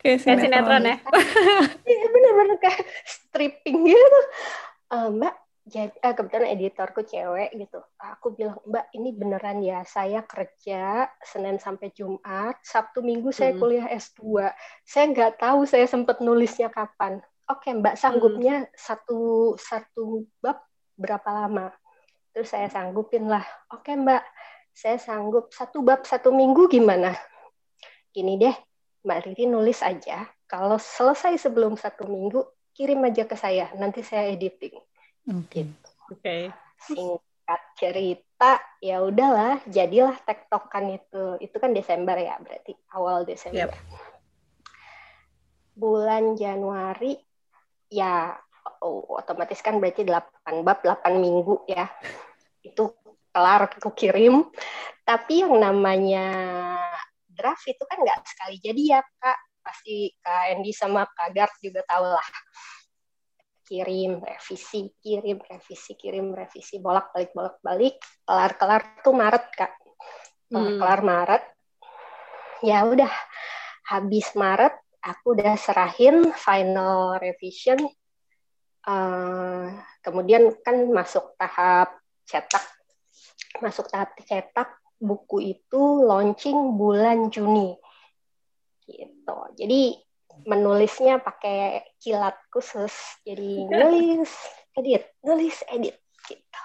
Kayak 0.00 0.18
sinetron, 0.24 0.44
sinetron 0.48 0.82
ya? 0.82 0.96
Iya 1.88 2.04
bener-bener 2.10 2.56
kayak 2.58 2.82
stripping 3.04 3.78
gitu. 3.86 4.20
Uh, 4.88 5.08
mbak 5.12 5.34
jadi 5.68 5.92
uh, 6.00 6.14
kebetulan 6.16 6.48
editorku 6.56 7.04
cewek 7.04 7.52
gitu. 7.52 7.80
Aku 8.00 8.32
bilang 8.32 8.56
mbak 8.64 8.88
ini 8.96 9.12
beneran 9.12 9.60
ya? 9.60 9.84
Saya 9.84 10.24
kerja 10.24 11.12
senin 11.20 11.60
sampai 11.60 11.92
jumat 11.92 12.56
sabtu 12.64 13.04
minggu 13.04 13.28
saya 13.28 13.52
hmm. 13.52 13.60
kuliah 13.60 13.88
s2 13.92 14.48
saya 14.88 15.04
nggak 15.12 15.38
tahu 15.38 15.68
saya 15.68 15.84
sempet 15.84 16.24
nulisnya 16.24 16.72
kapan 16.72 17.20
oke 17.48 17.68
mbak 17.80 17.96
sanggupnya 17.96 18.64
hmm. 18.64 18.72
satu 18.76 19.20
satu 19.58 20.28
bab 20.40 20.62
berapa 20.98 21.28
lama 21.30 21.72
terus 22.32 22.52
saya 22.52 22.68
sanggupin 22.68 23.28
lah 23.28 23.44
oke 23.72 23.88
mbak 23.92 24.22
saya 24.72 25.00
sanggup 25.00 25.50
satu 25.50 25.82
bab 25.82 26.06
satu 26.06 26.30
minggu 26.30 26.70
gimana 26.70 27.16
gini 28.14 28.38
deh 28.38 28.54
Mbak 29.08 29.18
Riri 29.24 29.44
nulis 29.46 29.80
aja. 29.80 30.26
Kalau 30.48 30.80
selesai 30.80 31.38
sebelum 31.38 31.80
satu 31.80 32.08
minggu, 32.08 32.44
kirim 32.74 33.04
aja 33.04 33.24
ke 33.28 33.36
saya. 33.40 33.70
Nanti 33.76 34.02
saya 34.02 34.32
editing. 34.32 34.76
Oke. 34.76 34.84
Okay. 35.48 35.62
Gitu. 35.64 35.88
Oke. 36.12 36.20
Okay. 36.20 36.42
Singkat 36.78 37.62
cerita, 37.80 38.52
ya 38.84 39.00
udahlah, 39.00 39.64
jadilah 39.68 40.16
tektokan 40.24 40.92
itu. 40.92 41.40
Itu 41.42 41.56
kan 41.56 41.72
Desember 41.72 42.16
ya, 42.20 42.36
berarti 42.40 42.76
awal 42.92 43.24
Desember. 43.24 43.72
Yep. 43.72 43.72
Bulan 45.78 46.34
Januari, 46.34 47.16
ya 47.88 48.36
oh, 48.84 49.18
otomatis 49.18 49.60
kan 49.64 49.80
berarti 49.80 50.04
8 50.04 50.62
bab, 50.64 50.78
8 50.84 51.16
minggu 51.16 51.64
ya. 51.68 51.88
Itu 52.64 52.96
kelar 53.32 53.68
aku 53.68 53.92
kirim. 53.96 54.48
Tapi 55.04 55.40
yang 55.40 55.56
namanya 55.56 56.28
draft 57.38 57.70
itu 57.70 57.84
kan 57.86 58.02
nggak 58.02 58.26
sekali 58.26 58.58
jadi 58.58 58.82
ya 58.98 59.00
kak 59.22 59.38
pasti 59.62 60.10
kak 60.18 60.58
Andy 60.58 60.74
sama 60.74 61.06
kak 61.06 61.30
Gart 61.30 61.54
juga 61.62 61.86
tahu 61.86 62.10
lah 62.10 62.28
kirim 63.62 64.18
revisi 64.18 64.90
kirim 64.98 65.38
revisi 65.38 65.94
kirim 65.94 66.34
revisi 66.34 66.82
bolak 66.82 67.14
balik 67.14 67.30
bolak 67.30 67.56
balik 67.62 67.94
kelar 68.26 68.52
kelar 68.58 68.82
tuh 69.06 69.14
Maret 69.14 69.44
kak 69.54 69.72
kelar 70.50 70.66
hmm. 70.66 70.78
kelar 70.82 71.00
Maret 71.06 71.44
ya 72.66 72.82
udah 72.82 73.12
habis 73.86 74.26
Maret 74.34 74.74
aku 75.08 75.34
udah 75.34 75.56
serahin 75.56 76.30
final 76.36 77.16
revision 77.16 77.80
uh, 78.84 79.66
kemudian 80.04 80.52
kan 80.60 80.84
masuk 80.92 81.32
tahap 81.40 81.96
cetak 82.28 82.64
masuk 83.64 83.88
tahap 83.88 84.12
cetak 84.22 84.78
buku 84.98 85.54
itu 85.58 85.82
launching 86.02 86.74
bulan 86.74 87.30
Juni. 87.30 87.78
Gitu. 88.84 89.38
Jadi 89.54 89.82
menulisnya 90.46 91.22
pakai 91.22 91.86
kilat 92.02 92.36
khusus. 92.50 92.92
Jadi 93.22 93.64
nulis, 93.70 94.30
edit, 94.74 95.14
nulis, 95.22 95.56
edit 95.70 95.96
gitu. 96.26 96.62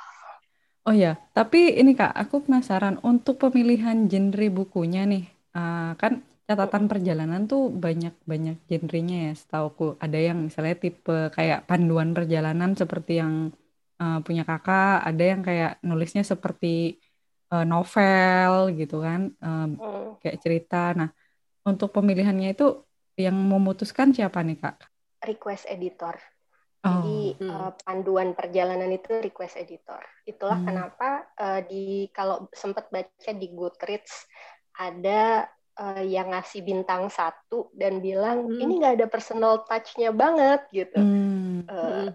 Oh 0.83 0.91
ya, 0.91 1.15
tapi 1.31 1.79
ini 1.79 1.95
Kak, 1.95 2.11
aku 2.11 2.43
penasaran 2.43 2.99
untuk 3.07 3.39
pemilihan 3.39 4.11
genre 4.11 4.47
bukunya 4.51 5.07
nih. 5.07 5.25
Uh, 5.53 5.95
kan 5.95 6.25
catatan 6.43 6.91
perjalanan 6.91 7.47
tuh 7.47 7.71
banyak-banyak 7.71 8.67
genrenya 8.67 9.31
ya 9.31 9.33
setauku. 9.33 9.95
Ada 9.97 10.19
yang 10.33 10.51
misalnya 10.51 10.75
tipe 10.75 11.31
kayak 11.31 11.65
panduan 11.69 12.11
perjalanan 12.11 12.75
seperti 12.75 13.23
yang 13.23 13.55
uh, 13.99 14.19
punya 14.21 14.43
kakak, 14.43 15.07
ada 15.07 15.23
yang 15.23 15.41
kayak 15.41 15.79
nulisnya 15.81 16.27
seperti 16.27 16.99
uh, 17.53 17.65
novel 17.65 18.73
gitu 18.73 18.97
kan 19.05 19.29
um, 19.37 19.69
hmm. 19.77 20.09
kayak 20.17 20.41
cerita 20.41 20.97
nah 20.97 21.09
untuk 21.63 21.93
pemilihannya 21.93 22.57
itu 22.57 22.81
yang 23.13 23.37
memutuskan 23.37 24.09
siapa 24.09 24.41
nih 24.41 24.57
kak 24.57 24.89
request 25.21 25.69
editor 25.69 26.17
oh. 26.81 26.89
jadi 26.89 27.21
hmm. 27.37 27.49
uh, 27.53 27.71
panduan 27.85 28.33
perjalanan 28.33 28.89
itu 28.89 29.21
request 29.21 29.61
editor 29.61 30.01
itulah 30.25 30.57
hmm. 30.57 30.67
kenapa 30.67 31.09
uh, 31.37 31.61
di 31.61 32.09
kalau 32.09 32.49
sempat 32.49 32.89
baca 32.89 33.31
di 33.37 33.47
Goodreads 33.53 34.25
ada 34.73 35.45
uh, 35.77 36.03
yang 36.03 36.33
ngasih 36.33 36.61
bintang 36.61 37.09
satu 37.09 37.69
dan 37.73 37.99
bilang 37.99 38.49
Hmm. 38.49 38.59
ini 38.61 38.81
nggak 38.81 38.95
ada 39.01 39.07
personal 39.09 39.65
touch-nya 39.65 40.13
banget 40.13 40.61
gitu. 40.69 40.99
Hmm. 40.99 41.65
Uh, 41.65 42.09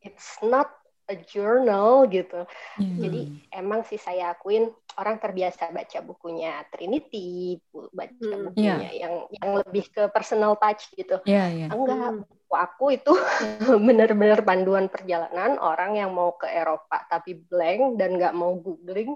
it's 0.00 0.38
not 0.40 0.70
a 1.06 1.14
journal 1.14 2.02
gitu. 2.10 2.42
Iya. 2.82 3.06
Jadi 3.06 3.20
emang 3.54 3.86
sih 3.86 3.94
saya 3.94 4.34
akuin 4.34 4.66
orang 4.98 5.22
terbiasa 5.22 5.70
baca 5.70 5.98
bukunya 6.02 6.66
Trinity, 6.66 7.62
baca 7.94 8.10
Hmm. 8.10 8.50
bukunya 8.50 8.90
yang 8.90 9.14
yang 9.30 9.50
lebih 9.62 9.86
ke 9.86 10.02
personal 10.10 10.58
touch 10.58 10.90
gitu. 10.98 11.22
Iya, 11.22 11.44
iya. 11.52 11.66
Enggak, 11.70 12.26
buku 12.26 12.54
aku 12.54 12.84
itu 12.90 13.12
benar-benar 13.86 14.42
panduan 14.42 14.90
perjalanan 14.90 15.62
orang 15.62 15.94
yang 15.94 16.10
mau 16.10 16.34
ke 16.34 16.50
Eropa 16.50 17.06
tapi 17.06 17.38
blank 17.38 17.98
dan 18.02 18.18
nggak 18.18 18.34
mau 18.34 18.58
googling, 18.58 19.14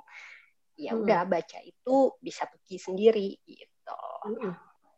ya 0.78 0.94
Hmm. 0.94 1.02
udah 1.02 1.26
baca 1.26 1.58
itu 1.58 2.14
bisa 2.22 2.46
pergi 2.46 2.78
sendiri 2.78 3.28
gitu. 3.42 3.69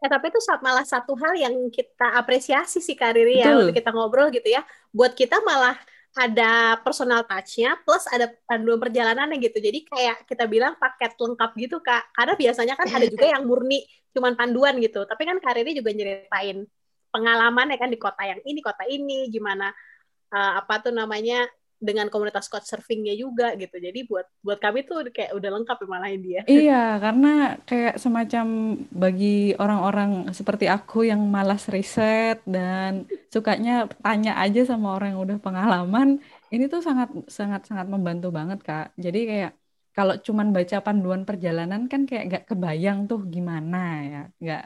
Ya, 0.02 0.11
tapi 0.11 0.35
itu 0.35 0.41
malah 0.59 0.83
satu 0.83 1.14
hal 1.14 1.38
yang 1.38 1.55
kita 1.71 2.19
apresiasi 2.19 2.83
sih 2.83 2.99
Kak 2.99 3.14
Riri 3.14 3.38
ya 3.38 3.55
Betul. 3.55 3.59
waktu 3.71 3.75
kita 3.79 3.91
ngobrol 3.95 4.29
gitu 4.35 4.50
ya. 4.50 4.67
Buat 4.91 5.14
kita 5.14 5.38
malah 5.47 5.79
ada 6.12 6.76
personal 6.83 7.23
touch-nya 7.25 7.79
plus 7.87 8.05
ada 8.11 8.29
panduan 8.45 8.83
perjalanannya 8.83 9.38
gitu. 9.38 9.62
Jadi 9.62 9.87
kayak 9.87 10.26
kita 10.26 10.50
bilang 10.50 10.75
paket 10.75 11.14
lengkap 11.14 11.50
gitu 11.55 11.79
Kak. 11.79 12.11
Karena 12.19 12.35
biasanya 12.35 12.75
kan 12.75 12.87
ada 12.91 13.07
juga 13.07 13.26
yang 13.31 13.47
murni 13.47 13.87
cuman 14.11 14.35
panduan 14.35 14.75
gitu. 14.83 15.07
Tapi 15.07 15.23
kan 15.23 15.38
Kak 15.38 15.55
Riri 15.55 15.79
juga 15.79 15.95
nyeritain 15.95 16.67
pengalaman 17.14 17.71
ya 17.71 17.79
kan 17.79 17.91
di 17.93 17.99
kota 18.00 18.23
yang 18.26 18.43
ini, 18.43 18.59
kota 18.59 18.83
ini, 18.91 19.31
gimana 19.31 19.71
eh, 20.35 20.52
apa 20.59 20.83
tuh 20.83 20.91
namanya 20.91 21.47
dengan 21.82 22.06
komunitas 22.06 22.46
couchsurfingnya 22.46 23.18
juga 23.18 23.58
gitu. 23.58 23.74
Jadi 23.82 24.06
buat 24.06 24.26
buat 24.46 24.58
kami 24.62 24.86
tuh 24.86 25.10
kayak 25.10 25.34
udah 25.34 25.50
lengkap 25.58 25.76
ya 25.82 25.88
malahin 25.90 26.22
dia. 26.22 26.40
Iya, 26.62 27.02
karena 27.02 27.28
kayak 27.68 27.94
semacam 27.98 28.44
bagi 28.94 29.52
orang-orang 29.58 30.10
seperti 30.30 30.70
aku 30.70 31.02
yang 31.10 31.20
malas 31.26 31.66
riset 31.66 32.38
dan 32.46 33.10
sukanya 33.34 33.90
tanya 34.04 34.38
aja 34.38 34.62
sama 34.62 34.94
orang 34.94 35.18
yang 35.18 35.22
udah 35.26 35.38
pengalaman, 35.42 36.08
ini 36.54 36.64
tuh 36.70 36.80
sangat 36.86 37.08
sangat 37.26 37.66
sangat 37.68 37.86
membantu 37.90 38.30
banget, 38.30 38.58
Kak. 38.62 38.94
Jadi 38.94 39.18
kayak 39.30 39.52
kalau 39.96 40.14
cuman 40.26 40.48
baca 40.56 40.76
panduan 40.86 41.22
perjalanan 41.28 41.82
kan 41.90 42.08
kayak 42.08 42.24
gak 42.32 42.44
kebayang 42.54 42.98
tuh 43.10 43.20
gimana 43.34 43.76
ya, 44.10 44.20
nggak 44.40 44.62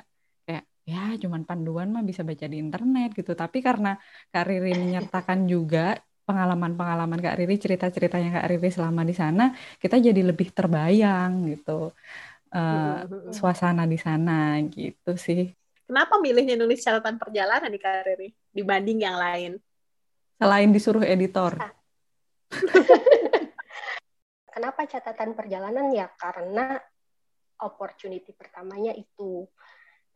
kayak 0.46 0.64
ya 0.86 0.98
cuman 1.22 1.42
panduan 1.48 1.88
mah 1.94 2.04
bisa 2.10 2.22
baca 2.28 2.46
di 2.52 2.56
internet 2.64 3.08
gitu. 3.18 3.32
Tapi 3.34 3.58
karena 3.66 3.88
Kak 4.32 4.44
Riri 4.48 4.72
menyertakan 4.82 5.40
juga 5.50 5.98
pengalaman-pengalaman 6.26 7.22
Kak 7.22 7.38
Riri, 7.38 7.56
cerita-ceritanya 7.56 8.42
Kak 8.42 8.50
Riri 8.50 8.68
selama 8.74 9.06
di 9.06 9.14
sana, 9.14 9.54
kita 9.78 10.02
jadi 10.02 10.20
lebih 10.26 10.50
terbayang 10.50 11.46
gitu 11.54 11.94
eh, 12.50 12.98
suasana 13.30 13.86
di 13.86 13.96
sana 13.96 14.58
gitu 14.66 15.14
sih. 15.14 15.54
Kenapa 15.86 16.18
milihnya 16.18 16.58
nulis 16.58 16.82
catatan 16.82 17.14
perjalanan 17.14 17.70
di 17.70 17.78
Kak 17.78 18.02
Riri 18.02 18.34
dibanding 18.50 19.06
yang 19.06 19.16
lain? 19.16 19.52
Selain 20.36 20.68
disuruh 20.74 21.06
editor. 21.06 21.54
Kenapa 24.56 24.82
catatan 24.88 25.38
perjalanan 25.38 25.94
ya? 25.94 26.10
Karena 26.18 26.74
opportunity 27.62 28.34
pertamanya 28.34 28.92
itu. 28.92 29.46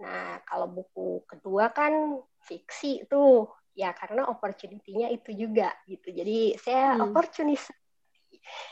Nah, 0.00 0.40
kalau 0.48 0.68
buku 0.68 1.28
kedua 1.28 1.70
kan 1.70 2.18
fiksi 2.40 3.04
tuh, 3.04 3.46
ya 3.80 3.96
karena 3.96 4.28
opportunity-nya 4.28 5.08
itu 5.08 5.32
juga 5.32 5.72
gitu. 5.88 6.12
Jadi 6.12 6.60
saya 6.60 7.00
Hmm. 7.00 7.08
opportunist 7.08 7.72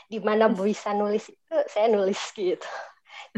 di 0.05 0.19
mana 0.21 0.45
bisa 0.53 0.93
nulis 0.93 1.33
itu 1.33 1.55
saya 1.65 1.89
nulis 1.89 2.21
gitu. 2.37 2.69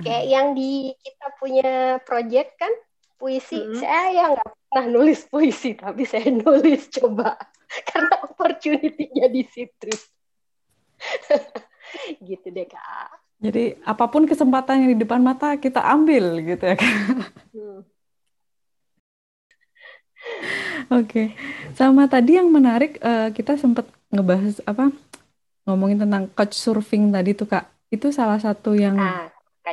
Kayak 0.04 0.26
yang 0.28 0.48
di 0.52 0.92
kita 1.00 1.28
punya 1.40 1.72
project 2.04 2.60
kan 2.60 2.74
puisi, 3.16 3.72
Hmm. 3.72 3.80
saya 3.80 4.08
yang 4.12 4.30
nggak 4.36 4.50
pernah 4.68 4.86
nulis 4.92 5.22
puisi 5.32 5.72
tapi 5.80 6.04
saya 6.04 6.28
nulis 6.44 6.92
coba 6.92 7.40
karena 7.90 8.16
opportunity-nya 8.28 9.32
di 9.32 9.44
situ. 9.48 9.90
gitu 12.22 12.48
deh 12.52 12.68
kak. 12.68 13.10
Jadi 13.42 13.74
apa 13.82 14.06
pun 14.06 14.30
kesempatan 14.30 14.86
yang 14.86 14.90
di 14.94 15.02
depan 15.02 15.18
mata 15.18 15.58
kita 15.58 15.82
ambil 15.82 16.38
gitu 16.46 16.62
ya 16.62 16.76
Kak. 16.78 16.94
Hmm. 17.52 17.82
Oke. 20.92 21.34
Sama 21.78 22.06
tadi 22.10 22.38
yang 22.40 22.50
menarik 22.52 23.00
eh, 23.02 23.30
kita 23.34 23.56
sempat 23.58 23.88
ngebahas 24.12 24.60
apa 24.68 24.92
ngomongin 25.68 26.04
tentang 26.04 26.24
couchsurfing 26.34 27.12
tadi 27.16 27.32
tuh 27.38 27.48
Kak. 27.50 27.66
Itu 27.92 28.12
salah 28.12 28.40
satu 28.40 28.76
yang 28.76 28.98
Ah, 29.00 29.28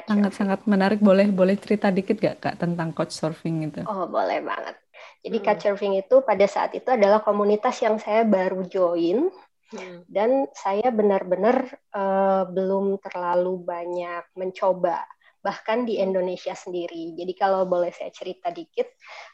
sangat-sangat 0.08 0.64
menarik. 0.68 0.98
Boleh 1.02 1.28
boleh 1.30 1.56
cerita 1.58 1.88
dikit 1.92 2.16
gak 2.20 2.36
Kak 2.42 2.54
tentang 2.62 2.90
couchsurfing 2.96 3.56
itu? 3.70 3.82
Oh, 3.88 4.04
boleh 4.08 4.40
banget. 4.44 4.76
Jadi 5.24 5.36
Hmm. 5.38 5.46
Couchsurfing 5.46 5.94
itu 6.02 6.16
pada 6.22 6.46
saat 6.46 6.70
itu 6.74 6.88
adalah 6.90 7.22
komunitas 7.22 7.76
yang 7.82 7.96
saya 7.98 8.22
baru 8.26 8.66
join 8.66 9.30
Hmm. 9.68 10.00
dan 10.08 10.48
saya 10.56 10.88
benar-benar 10.88 11.56
eh, 11.92 12.42
belum 12.56 12.96
terlalu 13.04 13.52
banyak 13.68 14.24
mencoba 14.40 15.04
bahkan 15.48 15.88
di 15.88 15.96
Indonesia 15.96 16.52
sendiri. 16.52 17.16
Jadi 17.16 17.32
kalau 17.32 17.64
boleh 17.64 17.88
saya 17.88 18.12
cerita 18.12 18.52
dikit, 18.52 18.84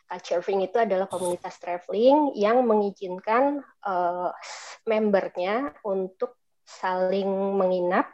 Couchsurfing 0.06 0.62
itu 0.62 0.78
adalah 0.78 1.10
komunitas 1.10 1.58
traveling 1.58 2.38
yang 2.38 2.62
mengizinkan 2.62 3.58
eh, 3.82 4.30
membernya 4.86 5.74
untuk 5.82 6.38
saling 6.62 7.26
menginap 7.58 8.06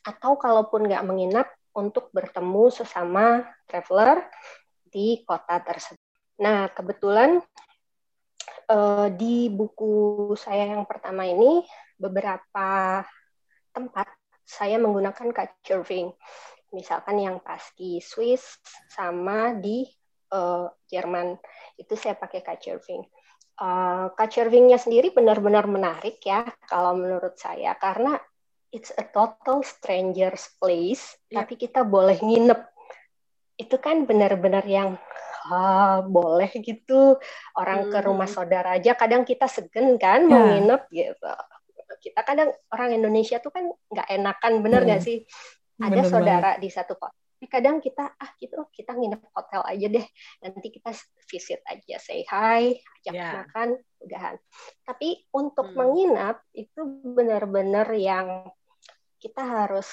atau 0.00 0.40
kalaupun 0.40 0.88
nggak 0.88 1.04
menginap 1.04 1.52
untuk 1.76 2.08
bertemu 2.16 2.72
sesama 2.72 3.44
traveler 3.68 4.24
di 4.88 5.20
kota 5.28 5.60
tersebut. 5.60 6.00
Nah, 6.40 6.72
kebetulan 6.72 7.36
eh, 8.72 9.08
di 9.12 9.52
buku 9.52 9.92
saya 10.40 10.72
yang 10.72 10.88
pertama 10.88 11.28
ini 11.28 11.60
beberapa 12.00 13.04
tempat 13.76 14.08
saya 14.42 14.80
menggunakan 14.80 15.32
couchsurfing. 15.36 16.16
Misalkan 16.72 17.20
yang 17.20 17.36
pas 17.38 17.60
di 17.76 18.00
Swiss 18.00 18.58
sama 18.88 19.52
di 19.54 19.84
eh, 20.32 20.66
Jerman 20.88 21.36
itu 21.76 21.92
saya 21.94 22.16
pakai 22.16 22.40
couchsurfing. 22.40 23.04
Uh, 23.52 24.08
couchsurfingnya 24.16 24.80
sendiri 24.80 25.12
benar-benar 25.12 25.68
menarik 25.68 26.18
ya 26.24 26.40
kalau 26.66 26.96
menurut 26.96 27.36
saya 27.36 27.76
karena 27.76 28.16
it's 28.72 28.88
a 28.96 29.04
total 29.04 29.60
stranger's 29.60 30.48
place 30.56 31.20
Ya. 31.28 31.44
tapi 31.44 31.60
kita 31.60 31.84
boleh 31.84 32.16
nginep 32.16 32.58
itu 33.60 33.76
kan 33.76 34.08
benar-benar 34.08 34.64
yang 34.64 34.96
ah, 35.46 36.00
boleh 36.00 36.48
gitu 36.64 37.20
orang 37.54 37.92
ke 37.92 37.98
rumah 38.00 38.24
Hmm. 38.24 38.36
saudara 38.40 38.80
aja 38.80 38.96
kadang 38.96 39.28
kita 39.28 39.44
segen 39.46 40.00
kan 40.00 40.24
Ya. 40.24 40.32
mau 40.32 40.42
nginep 40.48 40.82
gitu 40.88 41.30
kita 42.02 42.20
kadang 42.24 42.50
orang 42.72 42.96
Indonesia 42.96 43.36
tuh 43.38 43.52
kan 43.52 43.68
nggak 43.68 44.08
enakan 44.10 44.52
bener 44.64 44.80
Hmm. 44.82 44.88
nggak 44.90 45.02
sih 45.04 45.28
ada 45.82 45.98
Bener 45.98 46.06
saudara 46.06 46.50
di 46.62 46.70
satu 46.70 46.94
kota 46.94 47.12
tapi 47.42 47.50
kadang 47.50 47.82
kita 47.82 48.14
ah 48.14 48.30
gitu 48.38 48.70
kita 48.70 48.94
nginep 48.94 49.26
hotel 49.34 49.66
aja 49.66 49.86
deh 49.90 50.06
nanti 50.46 50.68
kita 50.70 50.94
visit 51.26 51.58
aja 51.66 51.98
say 51.98 52.22
hi 52.22 52.78
ajak 53.02 53.14
Ya. 53.18 53.42
makan 53.42 53.68
udahan 53.98 54.38
tapi 54.86 55.26
untuk 55.34 55.74
Hmm. 55.74 55.90
menginap 55.90 56.38
itu 56.54 56.78
benar-benar 57.02 57.90
yang 57.98 58.46
kita 59.18 59.42
harus 59.42 59.90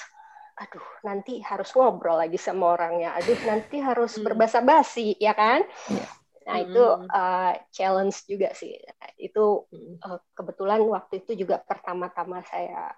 aduh 0.54 0.86
nanti 1.02 1.42
harus 1.42 1.74
ngobrol 1.74 2.22
lagi 2.22 2.38
sama 2.38 2.78
orangnya 2.78 3.18
aduh 3.18 3.38
nanti 3.42 3.82
harus 3.82 4.14
Hmm. 4.14 4.30
berbahasa 4.30 4.62
basi 4.62 5.18
ya 5.18 5.34
kan 5.34 5.66
Iya. 5.90 6.06
nah 6.46 6.54
Hmm. 6.54 6.66
itu 6.70 6.82
uh, 7.10 7.52
challenge 7.74 8.16
juga 8.30 8.54
sih 8.54 8.78
Nah, 8.78 9.10
itu 9.18 9.66
uh, 10.06 10.18
kebetulan 10.38 10.86
waktu 10.86 11.26
itu 11.26 11.34
juga 11.34 11.58
pertama-tama 11.58 12.46
saya 12.46 12.94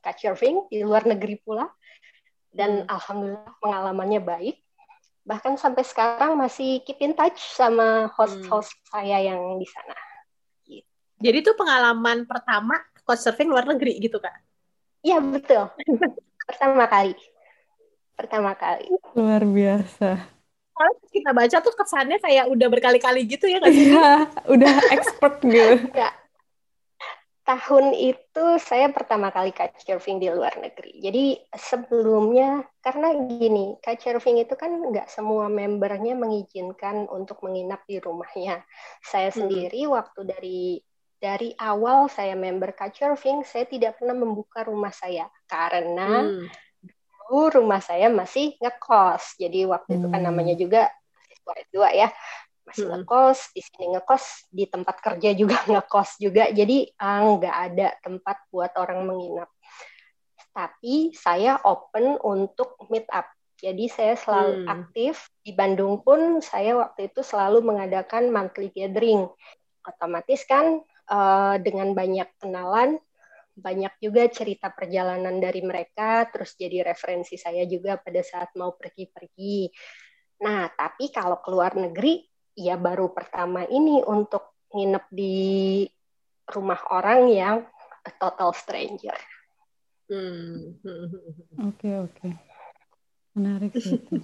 couchsurfing 0.00 0.72
di 0.72 0.80
luar 0.80 1.04
negeri 1.04 1.36
pula 1.36 1.68
dan 2.50 2.84
Hmm. 2.84 2.90
alhamdulillah 2.90 3.54
pengalamannya 3.62 4.20
baik 4.20 4.56
bahkan 5.22 5.54
sampai 5.54 5.84
sekarang 5.84 6.34
masih 6.34 6.80
keep 6.82 6.98
in 7.04 7.12
touch 7.14 7.38
sama 7.54 8.08
host-host 8.16 8.72
saya 8.88 9.20
yang 9.22 9.60
di 9.60 9.68
sana 9.68 9.94
Jadi 11.20 11.44
itu 11.44 11.52
pengalaman 11.52 12.24
pertama 12.24 12.80
couchsurfing 13.04 13.52
luar 13.52 13.68
negeri 13.68 14.00
gitu 14.00 14.16
kak? 14.16 14.32
iya 15.04 15.20
betul 15.20 15.68
pertama 16.48 16.88
kali 16.88 17.12
pertama 18.16 18.56
kali 18.56 18.88
Luar 19.12 19.44
biasa. 19.44 20.16
Kalau 20.72 20.92
kita 21.12 21.30
baca 21.36 21.56
tuh 21.60 21.74
kesannya 21.76 22.16
kayak 22.24 22.48
udah 22.48 22.68
berkali-kali 22.72 23.28
gitu 23.28 23.44
ya 23.44 23.60
nggak 23.60 23.72
sih? 23.76 23.92
Iya, 23.92 24.12
udah 24.48 24.72
expert 24.96 25.34
gitu. 25.44 25.92
Tahun 27.50 27.90
itu 27.98 28.44
saya 28.62 28.94
pertama 28.94 29.34
kali 29.34 29.50
couchsurfing 29.50 30.22
di 30.22 30.30
luar 30.30 30.54
negeri. 30.62 31.02
Jadi 31.02 31.34
sebelumnya 31.50 32.62
karena 32.78 33.10
gini, 33.26 33.74
couchsurfing 33.82 34.38
itu 34.38 34.54
kan 34.54 34.70
nggak 34.70 35.10
semua 35.10 35.50
membernya 35.50 36.14
mengizinkan 36.14 37.10
untuk 37.10 37.42
menginap 37.42 37.82
di 37.90 37.98
rumahnya. 37.98 38.62
Saya 39.02 39.34
Hmm. 39.34 39.42
sendiri 39.42 39.82
waktu 39.90 40.20
dari 40.30 40.78
dari 41.18 41.50
awal 41.58 42.06
saya 42.06 42.38
member 42.38 42.70
couchsurfing, 42.70 43.42
saya 43.42 43.66
tidak 43.66 43.98
pernah 43.98 44.14
membuka 44.14 44.62
rumah 44.62 44.94
saya 44.94 45.26
karena 45.50 46.30
Hmm. 46.30 47.50
rumah 47.50 47.82
saya 47.82 48.06
masih 48.14 48.54
ngekos. 48.62 49.42
Jadi 49.42 49.66
waktu 49.66 49.98
itu 49.98 50.06
kan 50.06 50.22
Hmm. 50.22 50.28
namanya 50.30 50.54
juga 50.54 50.86
siswa 51.26 51.52
S2 51.58 51.82
ya. 51.98 52.08
Masih 52.70 52.86
Hmm. 52.86 53.02
ngekos, 53.02 53.38
di 53.50 53.60
sini 53.66 53.86
ngekos, 53.90 54.24
di 54.54 54.64
tempat 54.70 54.96
kerja 55.02 55.30
juga 55.34 55.58
ngekos 55.70 56.22
juga. 56.22 56.46
Jadi 56.54 56.86
ah, 57.02 57.26
nggak 57.34 57.56
ada 57.74 57.88
tempat 57.98 58.36
buat 58.54 58.70
orang 58.78 59.10
menginap. 59.10 59.50
Tapi 60.54 61.10
saya 61.18 61.58
open 61.66 62.14
untuk 62.22 62.78
meet 62.90 63.10
up. 63.10 63.26
Jadi 63.58 63.90
saya 63.90 64.14
selalu 64.14 64.62
Hmm. 64.62 64.70
aktif. 64.70 65.14
Di 65.42 65.50
Bandung 65.50 66.00
pun 66.06 66.38
saya 66.38 66.78
waktu 66.78 67.10
itu 67.10 67.26
selalu 67.26 67.60
mengadakan 67.66 68.30
monthly 68.30 68.70
gathering. 68.70 69.26
Otomatis 69.82 70.46
kan 70.46 70.80
eh, 71.10 71.56
dengan 71.58 71.90
banyak 71.90 72.38
kenalan, 72.38 73.02
banyak 73.58 73.98
juga 73.98 74.30
cerita 74.30 74.70
perjalanan 74.70 75.42
dari 75.42 75.58
mereka, 75.60 76.30
terus 76.30 76.54
jadi 76.54 76.86
referensi 76.86 77.34
saya 77.34 77.66
juga 77.66 77.98
pada 77.98 78.22
saat 78.22 78.54
mau 78.54 78.78
pergi-pergi. 78.78 79.68
Nah, 80.40 80.70
tapi 80.72 81.12
kalau 81.12 81.42
keluar 81.44 81.76
negeri, 81.76 82.29
ya 82.56 82.74
baru 82.76 83.12
pertama 83.12 83.66
ini 83.66 84.02
untuk 84.02 84.54
nginep 84.74 85.04
di 85.10 85.36
rumah 86.50 86.80
orang 86.90 87.30
yang 87.30 87.56
a 88.06 88.10
total 88.16 88.54
stranger. 88.54 89.16
Hmm. 90.10 90.74
Oke, 91.70 91.90
oke. 91.94 92.28
Menarik 93.38 93.74
sih 93.78 93.98
itu. 93.98 94.18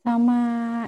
Sama 0.00 0.40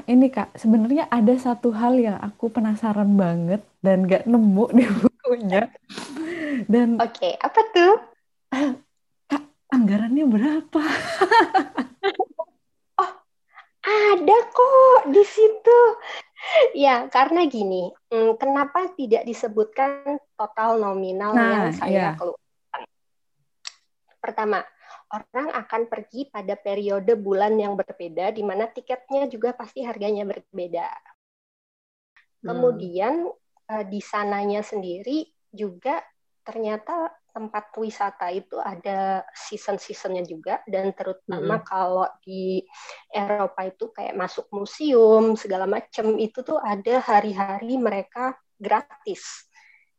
ini 0.09 0.33
Kak, 0.33 0.57
sebenarnya 0.57 1.05
ada 1.13 1.37
satu 1.37 1.69
hal 1.77 2.01
yang 2.01 2.17
aku 2.17 2.49
penasaran 2.49 3.13
banget 3.13 3.61
dan 3.85 4.09
gak 4.09 4.25
nemu 4.25 4.65
di 4.73 4.85
bukunya. 4.89 5.69
Dan 6.65 6.97
Oke, 6.97 7.37
apa 7.37 7.61
tuh? 7.77 7.95
anggarannya 9.73 10.25
berapa? 10.29 10.83
Ada 13.83 14.39
kok 14.55 15.11
di 15.11 15.25
situ. 15.27 15.81
Ya, 16.75 17.07
karena 17.07 17.47
gini, 17.47 17.95
hmm, 18.11 18.35
kenapa 18.35 18.91
tidak 18.99 19.23
disebutkan 19.23 20.19
total 20.35 20.81
nominal 20.83 21.33
Nah, 21.33 21.51
yang 21.51 21.67
saya 21.71 21.91
iya. 21.91 22.11
keluarkan? 22.19 22.83
Pertama, 24.19 24.59
orang 25.13 25.49
akan 25.55 25.83
pergi 25.87 26.27
pada 26.33 26.59
periode 26.59 27.15
bulan 27.15 27.55
yang 27.55 27.79
berbeda, 27.79 28.35
di 28.35 28.43
mana 28.43 28.67
tiketnya 28.67 29.31
juga 29.31 29.55
pasti 29.55 29.87
harganya 29.87 30.27
berbeda. 30.27 30.89
Kemudian 32.43 33.31
eh, 33.71 33.85
di 33.87 34.03
sananya 34.03 34.67
sendiri 34.67 35.23
juga 35.53 36.03
ternyata 36.43 37.11
tempat 37.33 37.73
wisata 37.81 38.29
itu 38.29 38.61
ada 38.61 39.25
season-seasonnya 39.33 40.23
juga 40.29 40.61
dan 40.69 40.93
terutama 40.93 41.65
kalau 41.65 42.05
di 42.21 42.61
Eropa 43.09 43.65
itu 43.65 43.89
kayak 43.89 44.13
masuk 44.13 44.53
museum 44.53 45.33
segala 45.33 45.65
macam 45.65 46.21
itu 46.21 46.45
tuh 46.45 46.61
ada 46.61 47.01
hari-hari 47.01 47.81
mereka 47.81 48.37
gratis. 48.61 49.49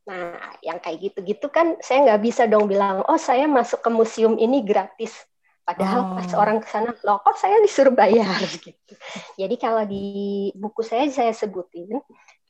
Nah, 0.05 0.35
yang 0.61 0.77
kayak 0.77 0.99
gitu-gitu 0.99 1.49
kan 1.49 1.79
saya 1.81 2.05
nggak 2.05 2.21
bisa 2.21 2.43
dong 2.45 2.69
bilang, 2.69 3.01
oh 3.07 3.17
saya 3.17 3.49
masuk 3.49 3.81
ke 3.81 3.89
museum 3.89 4.37
ini 4.37 4.61
gratis. 4.61 5.15
Padahal 5.63 5.99
Oh. 6.03 6.15
pas 6.19 6.27
orang 6.35 6.59
ke 6.59 6.67
sana, 6.67 6.91
loh 7.07 7.23
kok 7.23 7.39
saya 7.39 7.55
disuruh 7.63 7.95
bayar 7.95 8.35
gitu. 8.67 8.93
Jadi 9.39 9.55
kalau 9.55 9.87
di 9.87 10.51
buku 10.59 10.83
saya 10.83 11.07
saya 11.07 11.31
sebutin, 11.31 12.03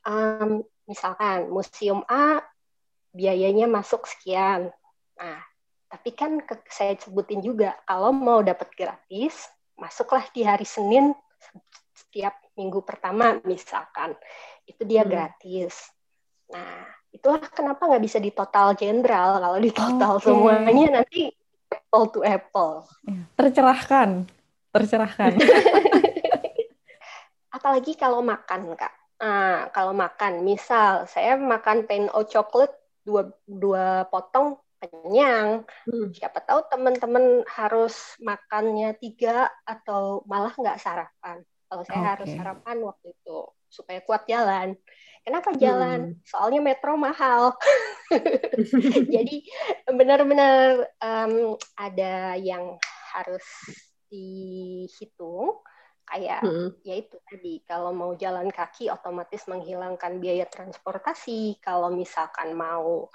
um, 0.04 0.60
misalkan 0.84 1.46
museum 1.48 2.02
A 2.10 2.42
biayanya 3.14 3.70
masuk 3.70 4.10
sekian. 4.10 4.74
Nah, 5.14 5.38
tapi 5.86 6.10
kan 6.10 6.42
ke, 6.42 6.58
saya 6.66 6.98
sebutin 6.98 7.38
juga 7.38 7.78
kalau 7.86 8.10
mau 8.10 8.42
dapat 8.42 8.66
gratis, 8.74 9.46
masuklah 9.78 10.26
di 10.34 10.42
hari 10.42 10.66
Senin 10.66 11.14
setiap 11.94 12.34
minggu 12.58 12.82
pertama 12.82 13.38
misalkan. 13.46 14.18
Itu 14.66 14.82
dia 14.82 15.06
Hmm. 15.06 15.14
gratis. 15.14 15.94
Nah, 16.50 16.90
itulah 17.14 17.38
kenapa 17.54 17.86
nggak 17.86 18.02
bisa 18.02 18.18
di 18.18 18.34
total 18.34 18.74
general. 18.74 19.38
Kalau 19.38 19.58
di 19.62 19.70
total 19.70 20.18
Oke. 20.18 20.26
semuanya 20.26 20.86
nanti 21.00 21.30
apple 21.70 22.06
to 22.10 22.20
apple. 22.26 22.82
Ya, 23.06 23.22
Tercerahkan, 23.38 24.26
tercerahkan. 24.74 25.38
Apalagi 27.54 27.94
kalau 27.94 28.18
makan, 28.18 28.74
Kak. 28.74 28.90
Nah, 29.22 29.70
kalau 29.70 29.94
makan, 29.94 30.42
misal 30.42 31.06
saya 31.06 31.38
makan 31.38 31.86
pain 31.86 32.10
o 32.10 32.26
chocolate 32.26 32.74
dua, 33.04 33.30
dua 33.46 34.08
potong 34.08 34.58
kenyang. 34.80 35.64
Hmm. 35.88 36.08
Siapa 36.12 36.44
tahu 36.44 36.66
teman-teman 36.68 37.44
harus 37.48 38.16
makannya 38.20 38.96
tiga 38.98 39.48
atau 39.64 40.24
malah 40.28 40.52
nggak 40.52 40.80
sarapan. 40.80 41.44
Kalau 41.68 41.82
saya 41.84 42.00
Oke. 42.00 42.10
harus 42.16 42.28
sarapan 42.36 42.76
waktu 42.84 43.06
itu 43.12 43.38
supaya 43.72 44.00
kuat 44.04 44.28
jalan. 44.28 44.78
Kenapa 45.24 45.56
jalan? 45.56 46.20
Soalnya 46.28 46.60
metro 46.60 46.94
mahal. 47.00 47.56
Jadi 49.14 49.48
benar-benar 49.88 50.84
em, 51.00 51.56
ada 51.74 52.36
yang 52.36 52.76
harus 53.16 53.46
dihitung 54.12 55.64
kayak 56.04 56.40
Hmm. 56.44 56.70
ya 56.84 56.94
itu 57.00 57.16
tadi 57.24 57.64
kalau 57.64 57.90
mau 57.96 58.12
jalan 58.14 58.52
kaki 58.52 58.92
otomatis 58.92 59.48
menghilangkan 59.48 60.20
biaya 60.20 60.44
transportasi 60.44 61.58
kalau 61.64 61.88
misalkan 61.90 62.52
mau 62.52 63.08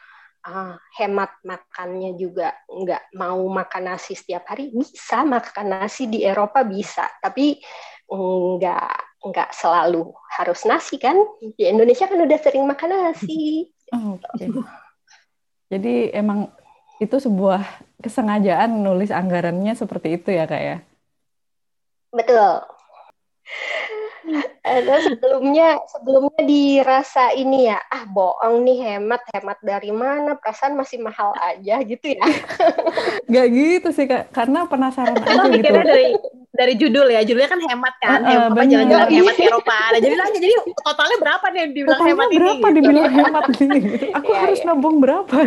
ah, 0.43 0.75
hemat 0.97 1.29
makannya 1.45 2.17
juga 2.17 2.57
nggak 2.65 3.13
mau 3.13 3.39
makan 3.45 3.93
nasi 3.93 4.17
setiap 4.17 4.49
hari 4.49 4.73
bisa 4.73 5.21
makan 5.21 5.79
nasi 5.79 6.09
di 6.09 6.25
Eropa 6.25 6.65
bisa 6.65 7.05
tapi 7.21 7.61
nggak 8.09 8.89
nggak 9.21 9.49
selalu 9.53 10.09
harus 10.33 10.65
nasi 10.65 10.97
kan 10.97 11.13
di 11.37 11.69
Indonesia 11.69 12.09
kan 12.09 12.17
udah 12.17 12.39
sering 12.41 12.65
makan 12.65 12.89
nasi 12.89 13.69
Oke. 13.89 14.45
Jadi 15.69 16.13
emang 16.13 16.49
itu 17.01 17.17
sebuah 17.17 17.61
kesengajaan 18.01 18.81
nulis 18.81 19.09
anggarannya 19.09 19.73
seperti 19.73 20.17
itu 20.17 20.29
ya 20.33 20.45
kak 20.49 20.61
ya? 20.61 20.77
betul 22.09 22.65
ada 24.61 24.95
sebelumnya 25.01 25.77
sebelumnya 25.87 26.41
dirasa 26.41 27.31
ini 27.31 27.67
ya 27.67 27.79
ah 27.79 28.03
bohong 28.05 28.61
nih 28.61 28.77
hemat 28.79 29.21
hemat 29.31 29.57
dari 29.59 29.89
mana 29.89 30.35
perasaan 30.35 30.73
masih 30.73 30.99
mahal 30.99 31.33
aja 31.39 31.81
gitu 31.81 32.13
ya 32.13 32.23
Gak 33.33 33.47
gitu 33.53 33.89
sih 33.93 34.05
kak, 34.05 34.33
karena 34.33 34.65
penasaran 34.65 35.13
aja 35.13 35.45
gitu. 35.45 35.53
mikirnya 35.53 35.85
dari 35.85 36.05
dari 36.49 36.73
judul 36.75 37.07
ya, 37.07 37.21
judulnya 37.21 37.45
kan 37.47 37.61
hemat 37.61 37.95
kan, 38.01 38.19
Heeh, 38.25 38.49
hemat 38.49 38.65
jalan-jalan 38.67 39.07
Iya. 39.07 39.17
hemat 39.21 39.35
ke 39.37 39.45
Eropa. 39.45 39.77
Nah, 39.79 39.99
jadi 40.01 40.15
aja, 40.17 40.37
jadi 40.41 40.55
totalnya 40.75 41.17
berapa 41.21 41.45
nih 41.47 41.59
yang 41.61 41.71
dibilang 41.71 41.93
Totalnya 41.93 42.09
hemat 42.11 42.27
ini? 42.27 42.37
berapa 42.41 42.57
gitu. 42.67 42.75
dibilang 42.75 43.11
hemat 43.13 43.43
nih? 43.47 43.81
Aku 44.17 44.29
Iya, 44.33 44.39
harus 44.43 44.59
iya. 44.59 44.67
nabung 44.67 44.97
berapa? 44.97 45.35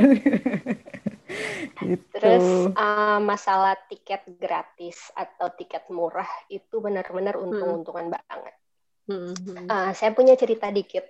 gitu. 1.83 2.05
Terus 2.15 2.47
uh, 2.73 3.19
masalah 3.19 3.75
tiket 3.91 4.23
gratis 4.39 5.11
atau 5.13 5.51
tiket 5.53 5.85
murah 5.91 6.29
itu 6.49 6.79
benar-benar 6.79 7.35
untung-untungan 7.35 8.15
banget. 8.15 8.55
Hmm, 9.13 9.37
hmm, 9.37 9.67
Uh, 9.69 9.93
saya 9.93 10.17
punya 10.17 10.33
cerita 10.41 10.73
dikit. 10.73 11.05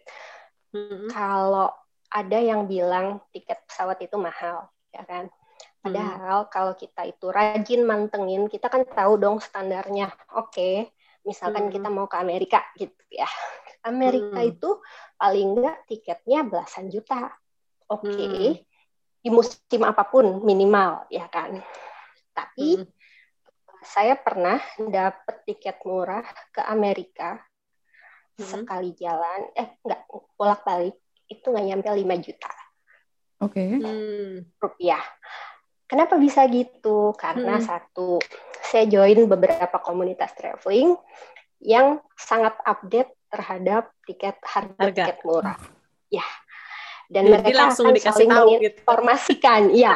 hmm, 0.75 1.07
Kalau 1.07 1.71
ada 2.11 2.39
yang 2.43 2.67
bilang 2.67 3.23
tiket 3.31 3.63
pesawat 3.71 4.03
itu 4.03 4.19
mahal, 4.19 4.67
ya 4.91 5.07
kan? 5.07 5.31
Padahal 5.83 6.47
kalau 6.51 6.75
kita 6.75 7.07
itu 7.07 7.31
rajin 7.31 7.83
mantengin, 7.87 8.47
kita 8.51 8.67
kan 8.71 8.83
tahu 8.87 9.19
dong 9.19 9.39
standarnya. 9.39 10.11
Oke, 10.39 10.91
misalkan 11.23 11.71
Hmm. 11.71 11.75
kita 11.75 11.89
mau 11.91 12.07
ke 12.11 12.19
Amerika 12.19 12.63
gitu 12.75 13.03
ya. 13.11 13.27
Amerika 13.83 14.39
Hmm. 14.43 14.51
itu 14.51 14.71
paling 15.19 15.59
enggak 15.59 15.79
tiketnya 15.87 16.47
belasan 16.47 16.91
juta. 16.91 17.35
Oke, 17.91 18.11
Hmm. 18.11 18.55
di 19.23 19.29
musim 19.31 19.83
apa 19.87 20.07
pun 20.07 20.43
minimal 20.43 21.07
ya 21.11 21.27
kan. 21.31 21.59
Tapi 22.35 22.79
hmm. 22.79 22.87
saya 23.83 24.15
pernah 24.15 24.63
dapet 24.79 25.43
tiket 25.47 25.83
murah 25.83 26.23
ke 26.55 26.63
Amerika 26.63 27.43
Hmm. 28.33 28.49
sekali 28.65 28.97
jalan, 28.97 29.41
eh 29.53 29.77
enggak 29.85 30.09
bolak-balik 30.35 30.97
itu 31.29 31.45
nggak 31.45 31.67
nyampe 31.69 31.89
5 31.93 32.17
juta 32.21 32.51
Oke. 33.43 33.65
Hmm. 33.83 34.47
rupiah. 34.63 35.03
Kenapa 35.91 36.17
bisa 36.17 36.47
gitu? 36.49 37.13
Karena 37.19 37.59
Hmm. 37.61 37.67
satu, 37.67 38.17
saya 38.63 38.87
join 38.89 39.29
beberapa 39.29 39.77
komunitas 39.83 40.33
traveling 40.33 40.97
yang 41.61 42.01
sangat 42.17 42.57
update 42.65 43.13
terhadap 43.29 43.93
tiket 44.07 44.39
harga, 44.47 44.79
Harga. 44.79 44.95
tiket 44.95 45.19
murah. 45.27 45.59
Ya. 46.09 46.25
Dan 47.13 47.29
Jadi 47.29 47.33
mereka 47.45 47.59
langsung 47.69 47.87
akan 47.93 47.97
dikasih 47.99 48.13
saling 48.25 48.31
tahu 48.33 48.47
gitu. 48.49 48.53
menginformasikan, 48.57 49.63
ya, 49.77 49.95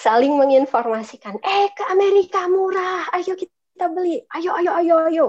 saling 0.00 0.32
menginformasikan. 0.32 1.34
Eh, 1.44 1.68
ke 1.76 1.84
Amerika 1.92 2.48
murah, 2.48 3.04
ayo 3.12 3.36
kita 3.36 3.92
beli, 3.92 4.24
ayo, 4.32 4.56
ayo, 4.56 4.70
ayo, 4.80 4.94
ayo. 5.12 5.26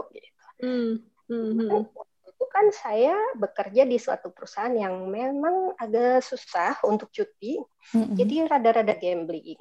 Hmm. 0.63 1.03
Hmm. 1.27 1.59
hmm. 1.59 1.83
Itu 2.35 2.51
kan 2.51 2.67
saya 2.75 3.15
bekerja 3.39 3.87
di 3.87 3.95
suatu 3.95 4.27
perusahaan 4.35 4.75
yang 4.75 5.07
memang 5.07 5.71
agak 5.79 6.19
susah 6.19 6.83
untuk 6.83 7.07
cuti, 7.07 7.55
Mm-mm. 7.95 8.11
jadi 8.11 8.51
rada-rada 8.51 8.91
gambling. 8.99 9.55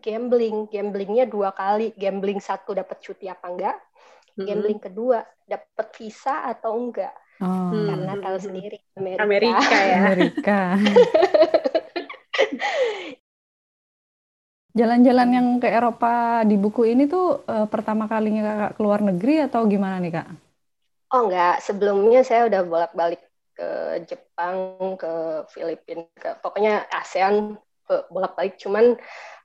gambling. 0.00 0.66
Gamblingnya 0.72 1.28
dua 1.28 1.52
kali. 1.52 1.92
Gambling 1.94 2.40
satu 2.40 2.72
dapat 2.72 2.98
cuti 3.04 3.28
apa 3.28 3.46
enggak. 3.46 3.76
Mm-mm. 4.34 4.46
Gambling 4.48 4.80
kedua 4.80 5.20
dapat 5.44 5.86
visa 6.00 6.48
atau 6.48 6.72
enggak. 6.80 7.12
Oh. 7.44 7.92
Karena 7.92 8.16
tahu 8.16 8.36
sendiri 8.40 8.80
Amerika. 8.96 9.22
Amerika 9.28 9.76
ya. 9.84 9.96
Amerika. 10.00 10.58
Jalan-jalan 14.74 15.28
yang 15.30 15.46
ke 15.62 15.70
Eropa 15.70 16.42
di 16.42 16.58
buku 16.58 16.82
ini 16.90 17.06
tuh 17.06 17.46
eh, 17.46 17.66
pertama 17.70 18.10
kalinya 18.10 18.42
kakak 18.42 18.72
keluar 18.74 19.00
negeri 19.06 19.46
atau 19.46 19.62
gimana 19.70 20.02
nih 20.02 20.10
kak? 20.18 20.26
Oh 21.14 21.30
enggak, 21.30 21.62
sebelumnya 21.62 22.26
saya 22.26 22.50
udah 22.50 22.66
bolak-balik 22.66 23.22
ke 23.54 24.02
Jepang, 24.10 24.98
ke 24.98 25.46
Filipina, 25.54 26.10
ke 26.18 26.34
pokoknya 26.42 26.90
ASEAN 26.90 27.54
bolak-balik. 28.10 28.58
Cuman 28.58 28.98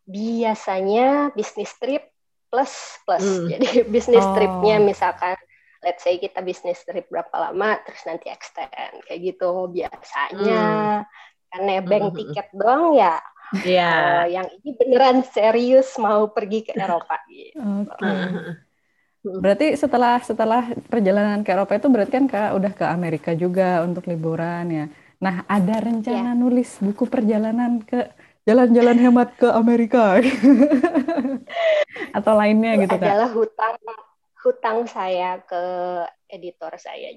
biasanya 0.09 1.29
bisnis 1.37 1.69
trip 1.77 2.09
plus 2.49 2.97
plus. 3.05 3.21
Hmm. 3.21 3.45
Jadi 3.53 3.67
bisnis 3.93 4.25
Oh. 4.25 4.33
tripnya 4.33 4.81
misalkan, 4.81 5.37
let's 5.85 6.01
say 6.01 6.17
kita 6.17 6.41
bisnis 6.41 6.81
trip 6.81 7.05
berapa 7.05 7.29
lama, 7.37 7.77
terus 7.85 8.01
nanti 8.09 8.33
extend 8.33 8.73
kayak 9.05 9.19
gitu 9.21 9.69
biasanya. 9.69 11.05
Kan 11.53 11.61
nebeng 11.69 12.09
Hmm. 12.09 12.17
tiket 12.17 12.49
doang 12.57 12.97
ya. 12.97 13.21
Iya. 13.61 13.89
Kalau 13.93 14.25
yang 14.25 14.47
ini 14.57 14.69
beneran 14.73 15.21
serius 15.21 15.93
mau 16.01 16.33
pergi 16.33 16.65
ke 16.65 16.73
Eropa 16.73 17.17
gitu. 17.29 17.61
Oke. 17.61 18.68
Berarti 19.23 19.75
setelah 19.75 20.15
setelah 20.23 20.63
perjalanan 20.87 21.43
ke 21.43 21.51
Eropa 21.51 21.75
itu 21.75 21.87
berarti 21.91 22.11
kan 22.15 22.25
kak 22.31 22.49
udah 22.55 22.71
ke 22.71 22.85
Amerika 22.87 23.31
juga 23.35 23.83
untuk 23.83 24.07
liburan 24.07 24.65
ya. 24.71 24.85
Nah 25.19 25.43
ada 25.47 25.75
rencana 25.83 26.31
nulis 26.35 26.79
buku 26.79 27.03
perjalanan 27.07 27.83
ke 27.83 28.07
jalan-jalan 28.47 28.97
hemat 28.97 29.29
ke 29.35 29.47
Amerika 29.51 30.17
atau 32.17 32.33
lainnya 32.35 32.79
itu 32.79 32.81
gitu 32.87 32.95
kak? 32.95 33.07
adalah 33.11 33.29
hutang 33.35 33.75
hutang 34.39 34.77
saya 34.87 35.43
ke 35.43 35.61
editor 36.31 36.73
saya. 36.79 37.15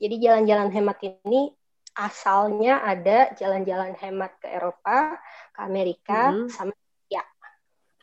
Jadi 0.00 0.14
jalan-jalan 0.20 0.72
hemat 0.72 0.98
ini 1.04 1.52
asalnya 1.94 2.82
ada 2.82 3.30
jalan-jalan 3.38 3.94
hemat 4.00 4.34
ke 4.42 4.48
Eropa, 4.50 5.20
ke 5.54 5.60
Amerika, 5.62 6.34
Mhm. 6.34 6.48
sama 6.50 6.74
ya 7.06 7.22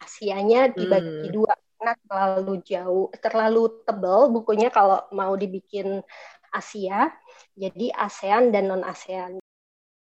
Asianya 0.01 0.71
dibagi 0.71 1.29
Hmm. 1.29 1.33
dua 1.35 1.53
karena 1.81 1.97
terlalu 2.05 2.61
jauh, 2.61 3.09
terlalu 3.17 3.63
tebal 3.89 4.29
bukunya 4.29 4.69
kalau 4.69 5.01
mau 5.17 5.33
dibikin 5.33 6.05
Asia, 6.53 7.09
jadi 7.57 7.89
ASEAN 7.97 8.53
dan 8.53 8.69
non 8.69 8.85
ASEAN. 8.85 9.41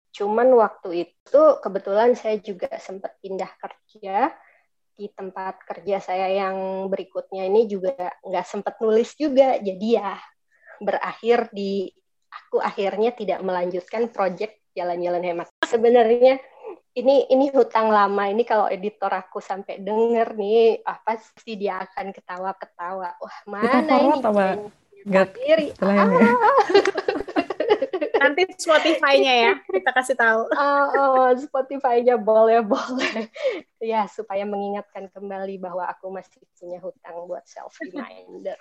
Cuman 0.09 0.57
waktu 0.57 1.05
itu 1.05 1.43
kebetulan 1.61 2.17
saya 2.17 2.41
juga 2.41 2.73
sempat 2.81 3.21
pindah 3.21 3.53
kerja 3.61 4.33
di 4.97 5.13
tempat 5.13 5.69
kerja 5.69 6.01
saya 6.01 6.33
yang 6.33 6.89
berikutnya 6.89 7.45
ini 7.45 7.69
juga 7.69 7.93
nggak 8.25 8.47
sempat 8.49 8.81
nulis 8.81 9.13
juga. 9.13 9.61
Jadi 9.61 10.01
ya 10.01 10.17
berakhir 10.81 11.53
di 11.53 11.93
aku 12.33 12.57
akhirnya 12.57 13.13
tidak 13.13 13.45
melanjutkan 13.45 14.09
proyek 14.09 14.65
jalan-jalan 14.73 15.21
hemat. 15.21 15.53
Sebenarnya 15.61 16.41
ini 16.97 17.29
ini 17.29 17.53
hutang 17.53 17.93
lama 17.93 18.25
ini 18.33 18.41
kalau 18.49 18.73
editor 18.73 19.13
aku 19.13 19.37
sampai 19.37 19.85
denger 19.85 20.33
nih 20.33 20.81
apa 20.81 21.21
sih 21.45 21.61
dia 21.61 21.85
akan 21.85 22.09
ketawa-ketawa 22.09 23.21
wah 23.21 23.39
Kita 23.61 23.85
mana 23.85 23.85
forward 23.85 24.25
ini 24.25 24.25
apa? 24.25 24.47
setelahnya 25.77 26.17
ya? 26.19 26.33
Nanti 28.17 28.43
Spotify-nya 28.59 29.35
ya 29.39 29.53
kita 29.71 29.91
kasih 29.93 30.17
tahu. 30.19 30.51
Oh, 30.51 30.85
oh, 30.99 31.29
Spotify-nya 31.37 32.17
boleh 32.17 32.65
boleh 32.65 33.29
ya 33.79 34.09
supaya 34.09 34.43
mengingatkan 34.49 35.13
kembali 35.13 35.61
bahwa 35.61 35.87
aku 35.87 36.11
masih 36.11 36.43
punya 36.59 36.81
hutang 36.81 37.29
buat 37.29 37.45
self 37.45 37.77
reminder 37.79 38.57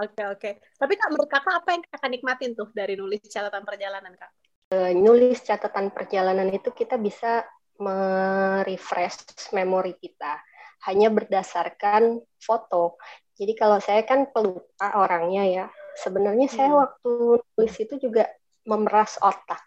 Oke 0.00 0.24
oke. 0.24 0.50
Tapi 0.80 0.92
kak 0.96 1.08
menurut 1.12 1.28
kakak 1.28 1.54
apa 1.60 1.68
yang 1.76 1.82
kakak 1.84 2.10
nikmatin 2.10 2.56
tuh 2.56 2.72
dari 2.72 2.96
nulis 2.96 3.20
catatan 3.28 3.60
perjalanan 3.60 4.16
kak? 4.16 4.32
Eh, 4.72 4.96
nulis 4.96 5.44
catatan 5.44 5.92
perjalanan 5.92 6.48
itu 6.48 6.72
kita 6.72 6.96
bisa 6.96 7.44
merefresh 7.76 9.52
memori 9.52 9.92
kita 10.00 10.40
hanya 10.88 11.12
berdasarkan 11.12 12.24
foto. 12.40 12.96
Jadi 13.36 13.52
kalau 13.52 13.76
saya 13.84 14.00
kan 14.08 14.32
pelupa 14.32 14.96
orangnya 14.96 15.44
ya. 15.44 15.66
Sebenarnya 16.00 16.48
saya 16.48 16.72
Hmm. 16.72 16.80
waktu 16.88 17.10
nulis 17.52 17.76
itu 17.76 17.94
juga 18.00 18.24
memeras 18.64 19.20
otak. 19.20 19.60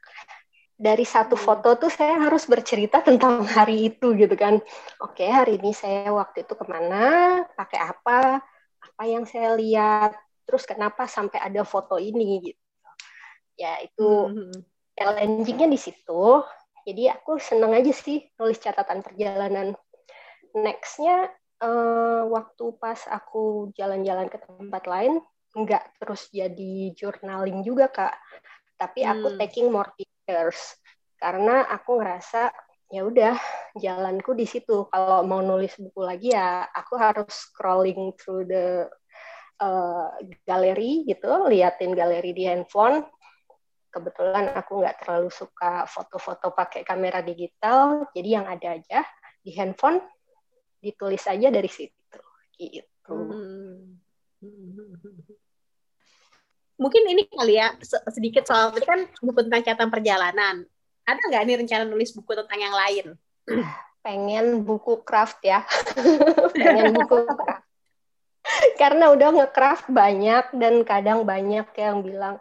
Dari 0.73 1.05
satu 1.05 1.37
Hmm. 1.37 1.45
foto 1.53 1.69
tuh 1.85 1.91
saya 1.93 2.17
harus 2.25 2.49
bercerita 2.49 3.05
tentang 3.05 3.45
hari 3.45 3.93
itu 3.93 4.17
gitu 4.17 4.33
kan. 4.33 4.57
Oke 5.05 5.29
hari 5.29 5.61
ini 5.61 5.69
saya 5.69 6.09
waktu 6.09 6.49
itu 6.49 6.57
ke 6.57 6.65
mana, 6.65 7.45
pakai 7.53 7.79
apa, 7.79 8.41
apa 8.81 9.03
yang 9.05 9.29
saya 9.29 9.53
lihat, 9.53 10.17
terus 10.49 10.65
kenapa 10.65 11.05
sampai 11.05 11.45
ada 11.45 11.61
foto 11.61 12.01
ini 12.01 12.41
gitu. 12.41 12.63
Ya 13.55 13.79
itu 13.85 14.33
Hmm. 14.33 14.65
Challenging-nya 14.97 15.67
di 15.71 15.79
situ. 15.79 16.43
Jadi 16.85 17.03
aku 17.09 17.41
seneng 17.41 17.73
aja 17.73 17.93
sih 17.93 18.21
nulis 18.37 18.59
catatan 18.61 19.01
perjalanan. 19.05 19.73
Next-nya 20.55 21.27
eh, 21.63 22.21
waktu 22.35 22.65
pas 22.81 22.99
aku 23.09 23.71
jalan-jalan 23.75 24.27
ke 24.31 24.37
tempat 24.43 24.83
lain, 24.87 25.13
nggak 25.55 25.83
terus 25.99 26.27
jadi 26.31 26.93
journaling 26.95 27.63
juga 27.67 27.87
kak. 27.91 28.13
Tapi 28.79 29.01
aku 29.07 29.27
Hmm. 29.27 29.39
taking 29.39 29.71
more 29.71 29.91
pictures 29.95 30.59
karena 31.19 31.65
aku 31.71 31.99
ngerasa 32.01 32.51
ya 32.93 33.01
udah 33.07 33.35
jalanku 33.79 34.31
di 34.37 34.45
situ. 34.47 34.87
Kalau 34.91 35.23
mau 35.27 35.41
nulis 35.43 35.73
buku 35.79 36.01
lagi 36.05 36.35
ya 36.35 36.67
aku 36.71 36.95
harus 36.99 37.31
scrolling 37.31 38.13
through 38.19 38.45
the 38.47 38.87
eh, 39.61 40.07
galeri 40.47 41.03
gitu, 41.07 41.47
liatin 41.51 41.91
galeri 41.95 42.31
di 42.35 42.43
handphone 42.47 43.03
kebetulan 43.95 44.51
aku 44.51 44.83
nggak 44.83 45.07
terlalu 45.07 45.31
suka 45.31 45.87
foto-foto 45.87 46.51
pakai 46.51 46.83
kamera 46.83 47.23
digital, 47.23 48.11
jadi 48.11 48.43
yang 48.43 48.45
ada 48.51 48.75
aja 48.75 49.07
di 49.39 49.55
handphone 49.55 50.03
ditulis 50.83 51.23
aja 51.23 51.47
dari 51.47 51.71
situ, 51.71 52.19
gitu. 52.59 53.15
Hmm. 53.15 53.95
Mungkin 56.75 57.07
ini 57.07 57.23
kali 57.31 57.55
ya 57.55 57.71
se- 57.79 58.03
sedikit 58.11 58.43
soal 58.43 58.75
tadi 58.75 58.83
kan 58.83 59.07
buku 59.23 59.47
tentang 59.47 59.63
catatan 59.63 59.87
perjalanan. 59.87 60.67
Ada 61.07 61.21
nggak 61.31 61.43
nih 61.47 61.55
rencana 61.63 61.83
nulis 61.87 62.11
buku 62.11 62.35
tentang 62.35 62.59
yang 62.59 62.75
lain? 62.75 63.05
Pengen 64.05 64.67
buku 64.67 65.01
craft 65.01 65.39
ya, 65.41 65.65
pengen 66.53 66.93
buku 66.93 67.25
craft. 67.25 67.65
Karena 68.81 69.09
udah 69.09 69.29
nge-craft 69.33 69.89
banyak 69.89 70.45
dan 70.61 70.85
kadang 70.85 71.25
banyak 71.25 71.65
yang 71.73 72.05
bilang, 72.05 72.37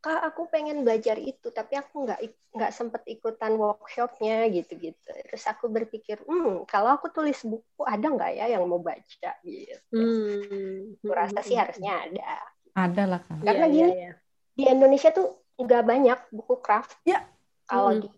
kak 0.00 0.20
aku 0.32 0.48
pengen 0.48 0.80
belajar 0.80 1.20
itu, 1.20 1.52
tapi 1.52 1.76
aku 1.76 2.08
nggak 2.08 2.20
nggak 2.56 2.72
sempet 2.72 3.04
ikutan 3.06 3.54
workshopnya 3.54 4.48
gitu-gitu. 4.48 5.12
Terus 5.28 5.44
aku 5.44 5.68
berpikir, 5.68 6.24
hmm 6.24 6.64
kalau 6.64 6.96
aku 6.96 7.12
tulis 7.12 7.36
buku 7.44 7.82
ada 7.84 8.08
nggak 8.08 8.32
ya 8.40 8.56
yang 8.56 8.64
mau 8.64 8.80
baca 8.80 9.30
gitu. 9.44 9.76
Hmm. 9.92 10.96
Aku 11.04 11.12
rasa 11.12 11.40
sih 11.44 11.54
harusnya 11.54 12.08
ada. 12.08 12.32
Ada 12.72 13.02
lah 13.04 13.20
kak. 13.20 13.44
Karena 13.44 13.66
Iya, 13.68 13.74
gini, 13.76 13.92
iya, 13.92 14.00
iya. 14.00 14.12
di 14.56 14.64
Indonesia 14.66 15.10
tuh 15.12 15.28
nggak 15.60 15.82
banyak 15.84 16.18
buku 16.32 16.54
craft. 16.64 16.96
Ya. 17.04 17.20
Kalau 17.68 17.92
Mm. 17.94 18.02
di 18.02 18.10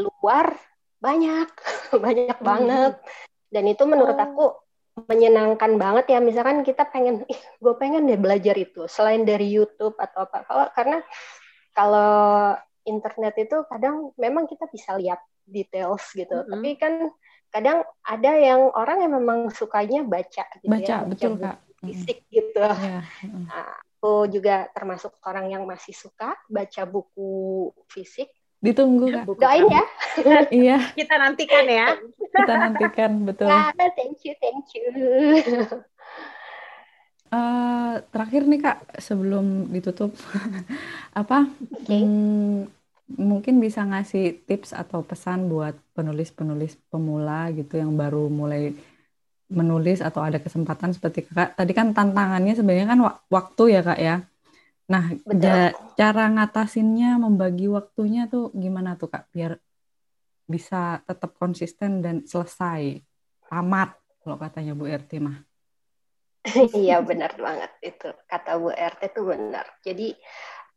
luar 0.00 0.54
banyak, 1.02 1.48
banyak 2.04 2.38
Mm. 2.40 2.46
banget. 2.46 2.94
Dan 3.50 3.64
itu 3.68 3.84
menurut 3.84 4.16
Oh. 4.16 4.24
aku 4.24 4.44
menyenangkan 4.94 5.74
banget 5.74 6.14
ya. 6.14 6.18
Misalkan 6.22 6.62
kita 6.62 6.86
pengen, 6.86 7.26
ih, 7.26 7.40
gue 7.58 7.74
pengen 7.78 8.06
deh 8.06 8.18
belajar 8.18 8.54
itu. 8.54 8.86
Selain 8.86 9.26
dari 9.26 9.50
YouTube 9.50 9.98
atau 9.98 10.26
apa. 10.26 10.46
Kalau 10.46 10.66
karena 10.70 10.98
kalau 11.74 12.12
internet 12.86 13.34
itu 13.40 13.56
kadang 13.66 14.14
memang 14.14 14.46
kita 14.46 14.70
bisa 14.70 14.94
lihat 14.94 15.18
details 15.44 16.04
gitu. 16.14 16.32
Mm-mm. 16.32 16.50
Tapi 16.54 16.70
kan 16.78 16.94
kadang 17.50 17.78
ada 18.02 18.32
yang 18.34 18.70
orang 18.74 19.06
yang 19.06 19.12
memang 19.14 19.50
sukanya 19.54 20.02
baca 20.02 20.44
gitu 20.58 20.70
Baca, 20.70 20.94
ya, 21.02 21.06
betul 21.06 21.38
buku 21.38 21.42
kak. 21.46 21.56
fisik 21.82 22.18
gitu. 22.30 22.62
Iya. 22.62 23.00
mm. 23.22 23.44
Nah, 23.46 23.74
aku 23.78 24.12
juga 24.30 24.66
termasuk 24.74 25.12
orang 25.22 25.50
yang 25.50 25.62
masih 25.66 25.94
suka 25.94 26.34
baca 26.46 26.82
buku 26.86 27.70
fisik. 27.90 28.30
Ditunggu 28.64 29.06
kak. 29.12 29.24
Buku 29.28 29.40
Doain 29.42 29.66
ya. 29.68 29.84
Iya, 30.54 30.76
Kita 30.96 31.14
nantikan 31.20 31.66
ya. 31.68 31.86
kita 32.34 32.52
nantikan 32.56 33.10
betul. 33.28 33.50
Nah, 33.50 33.70
thank 33.98 34.24
you, 34.24 34.32
thank 34.40 34.64
you. 34.74 34.84
Eh, 37.34 37.94
terakhir 38.14 38.42
nih 38.46 38.60
kak, 38.62 38.78
sebelum 39.02 39.66
ditutup, 39.74 40.14
apa 41.20 41.50
Oke. 41.74 41.96
hmm, 41.98 42.70
mungkin 43.18 43.54
bisa 43.58 43.82
ngasih 43.82 44.46
tips 44.46 44.70
atau 44.70 45.02
pesan 45.02 45.50
buat 45.50 45.74
penulis-penulis 45.98 46.78
pemula 46.94 47.50
gitu 47.58 47.74
yang 47.82 47.90
baru 47.98 48.30
mulai 48.30 48.70
menulis 49.50 49.98
atau 50.02 50.22
ada 50.22 50.38
kesempatan 50.38 50.90
seperti 50.96 51.26
kakak. 51.26 51.48
Tadi 51.58 51.72
kan 51.78 51.88
tantangannya 51.96 52.54
sebenarnya 52.58 52.86
kan 52.92 53.00
wa- 53.06 53.18
waktu 53.30 53.62
ya 53.74 53.80
kak 53.82 53.98
ya. 54.00 54.14
Nah, 54.84 55.16
ja- 55.40 55.72
cara 55.96 56.24
ngatasinnya, 56.28 57.16
membagi 57.16 57.66
waktunya 57.72 58.28
tuh 58.28 58.52
gimana 58.52 59.00
tuh 59.00 59.08
kak, 59.08 59.32
biar 59.32 59.56
bisa 60.44 61.00
tetap 61.08 61.32
konsisten 61.40 62.04
dan 62.04 62.28
selesai 62.28 63.00
tamat 63.48 63.96
kalau 64.20 64.36
katanya 64.36 64.76
Bu 64.76 64.84
RT 64.84 65.20
mah. 65.24 65.40
Iya 66.76 67.00
benar 67.00 67.32
banget 67.40 67.72
itu 67.80 68.08
kata 68.28 68.60
Bu 68.60 68.68
RT 68.68 69.16
itu 69.16 69.22
benar. 69.24 69.64
Jadi 69.80 70.12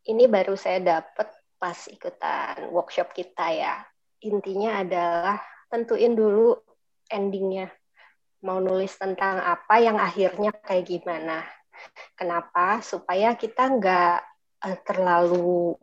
ini 0.08 0.24
baru 0.24 0.56
saya 0.56 0.80
dapat 0.80 1.28
pas 1.60 1.76
ikutan 1.92 2.72
workshop 2.72 3.12
kita 3.12 3.52
ya. 3.52 3.74
Intinya 4.24 4.80
adalah 4.80 5.36
tentuin 5.68 6.16
dulu 6.16 6.56
endingnya. 7.12 7.68
Mau 8.40 8.62
nulis 8.62 8.94
tentang 8.96 9.42
apa 9.42 9.76
yang 9.82 10.00
akhirnya 10.00 10.54
kayak 10.64 10.88
gimana. 10.88 11.44
Kenapa? 12.14 12.80
Supaya 12.82 13.34
kita 13.38 13.68
nggak 13.68 14.18
uh, 14.64 14.78
terlalu 14.82 15.76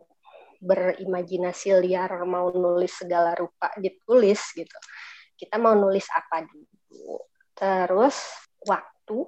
berimajinasi 0.60 1.76
liar 1.84 2.10
mau 2.24 2.48
nulis 2.50 2.92
segala 2.96 3.36
rupa 3.36 3.72
ditulis 3.76 4.40
gitu. 4.56 4.78
Kita 5.36 5.60
mau 5.60 5.76
nulis 5.76 6.08
apa 6.08 6.44
dulu. 6.48 7.20
Terus 7.56 8.16
waktu 8.64 9.18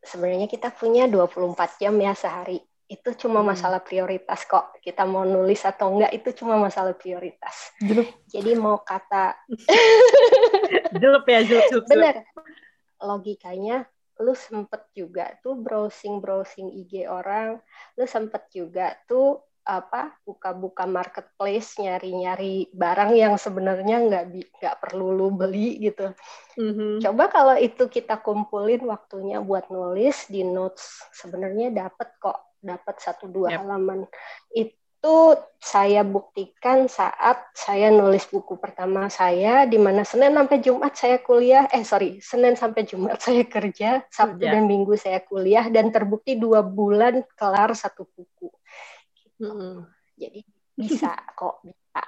sebenarnya 0.00 0.48
kita 0.48 0.72
punya 0.72 1.08
24 1.08 1.80
jam 1.80 1.94
ya 1.96 2.12
sehari. 2.12 2.60
Itu 2.90 3.14
cuma 3.14 3.40
hmm. 3.40 3.48
masalah 3.54 3.80
prioritas 3.80 4.44
kok. 4.44 4.74
Kita 4.82 5.06
mau 5.06 5.22
nulis 5.22 5.62
atau 5.62 5.94
enggak 5.94 6.12
itu 6.12 6.42
cuma 6.42 6.58
masalah 6.58 6.92
prioritas. 6.98 7.72
Jelup. 7.80 8.08
Jadi 8.26 8.50
mau 8.58 8.82
kata 8.82 9.38
jelup 11.00 11.24
ya, 11.24 11.40
jelup, 11.46 11.64
jelup. 11.70 11.84
Bener. 11.86 12.16
Logikanya 13.00 13.88
lu 14.20 14.36
sempet 14.36 14.86
juga 14.92 15.32
tuh 15.40 15.56
browsing 15.56 16.20
browsing 16.20 16.68
IG 16.84 17.08
orang, 17.08 17.58
lu 17.96 18.04
sempet 18.04 18.52
juga 18.52 18.94
tuh 19.08 19.40
apa 19.60 20.16
buka-buka 20.24 20.88
marketplace 20.88 21.76
nyari-nyari 21.78 22.72
barang 22.72 23.12
yang 23.12 23.34
sebenarnya 23.36 24.02
nggak 24.08 24.24
nggak 24.58 24.76
perlu 24.80 25.12
lu 25.12 25.28
beli 25.30 25.78
gitu. 25.78 26.10
Mm-hmm. 26.56 27.04
Coba 27.04 27.24
kalau 27.28 27.56
itu 27.60 27.86
kita 27.86 28.18
kumpulin 28.24 28.82
waktunya 28.88 29.38
buat 29.38 29.68
nulis 29.68 30.26
di 30.32 30.42
notes 30.42 31.04
sebenarnya 31.12 31.70
dapat 31.70 32.08
kok 32.18 32.56
dapat 32.60 32.96
satu 32.98 33.28
dua 33.28 33.52
yep. 33.52 33.58
halaman. 33.62 34.08
Itu 34.50 34.79
saya 35.60 36.04
buktikan 36.04 36.88
saat 36.88 37.52
saya 37.56 37.88
nulis 37.88 38.24
buku 38.28 38.56
pertama 38.56 39.08
saya 39.08 39.64
di 39.64 39.76
mana 39.76 40.04
Senin 40.04 40.32
sampai 40.32 40.58
Jumat 40.60 40.92
saya 40.96 41.16
kuliah 41.20 41.68
eh 41.72 41.84
sorry 41.84 42.20
Senin 42.20 42.56
sampai 42.56 42.84
Jumat 42.84 43.20
saya 43.24 43.44
kerja 43.44 44.04
Sabtu 44.08 44.44
yeah. 44.44 44.56
dan 44.56 44.68
Minggu 44.68 44.96
saya 44.96 45.20
kuliah 45.24 45.68
dan 45.72 45.92
terbukti 45.92 46.36
dua 46.36 46.60
bulan 46.64 47.24
kelar 47.36 47.72
satu 47.76 48.08
buku 48.12 48.52
Hmm. 49.40 49.88
Jadi 50.20 50.44
bisa 50.76 51.16
kok 51.38 51.64
bisa. 51.64 52.00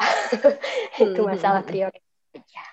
itu 1.09 1.21
masalah 1.25 1.65
prioritas 1.65 2.37
aja. 2.37 2.65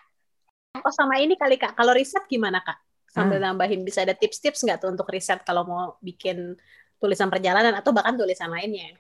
Oh 0.84 0.94
sama 0.94 1.18
ini 1.24 1.40
kali 1.40 1.56
kak, 1.58 1.74
kalau 1.74 1.96
riset 1.96 2.28
gimana 2.28 2.62
kak? 2.62 2.78
Sambil 3.10 3.42
hmm. 3.42 3.56
nambahin 3.56 3.82
bisa 3.82 4.06
ada 4.06 4.14
tips-tips 4.14 4.62
nggak 4.62 4.86
tuh 4.86 4.94
untuk 4.94 5.10
riset 5.10 5.42
kalau 5.42 5.66
mau 5.66 5.98
bikin 6.04 6.54
tulisan 7.00 7.32
perjalanan 7.32 7.74
atau 7.74 7.90
bahkan 7.96 8.14
tulisan 8.14 8.52
lainnya? 8.52 8.94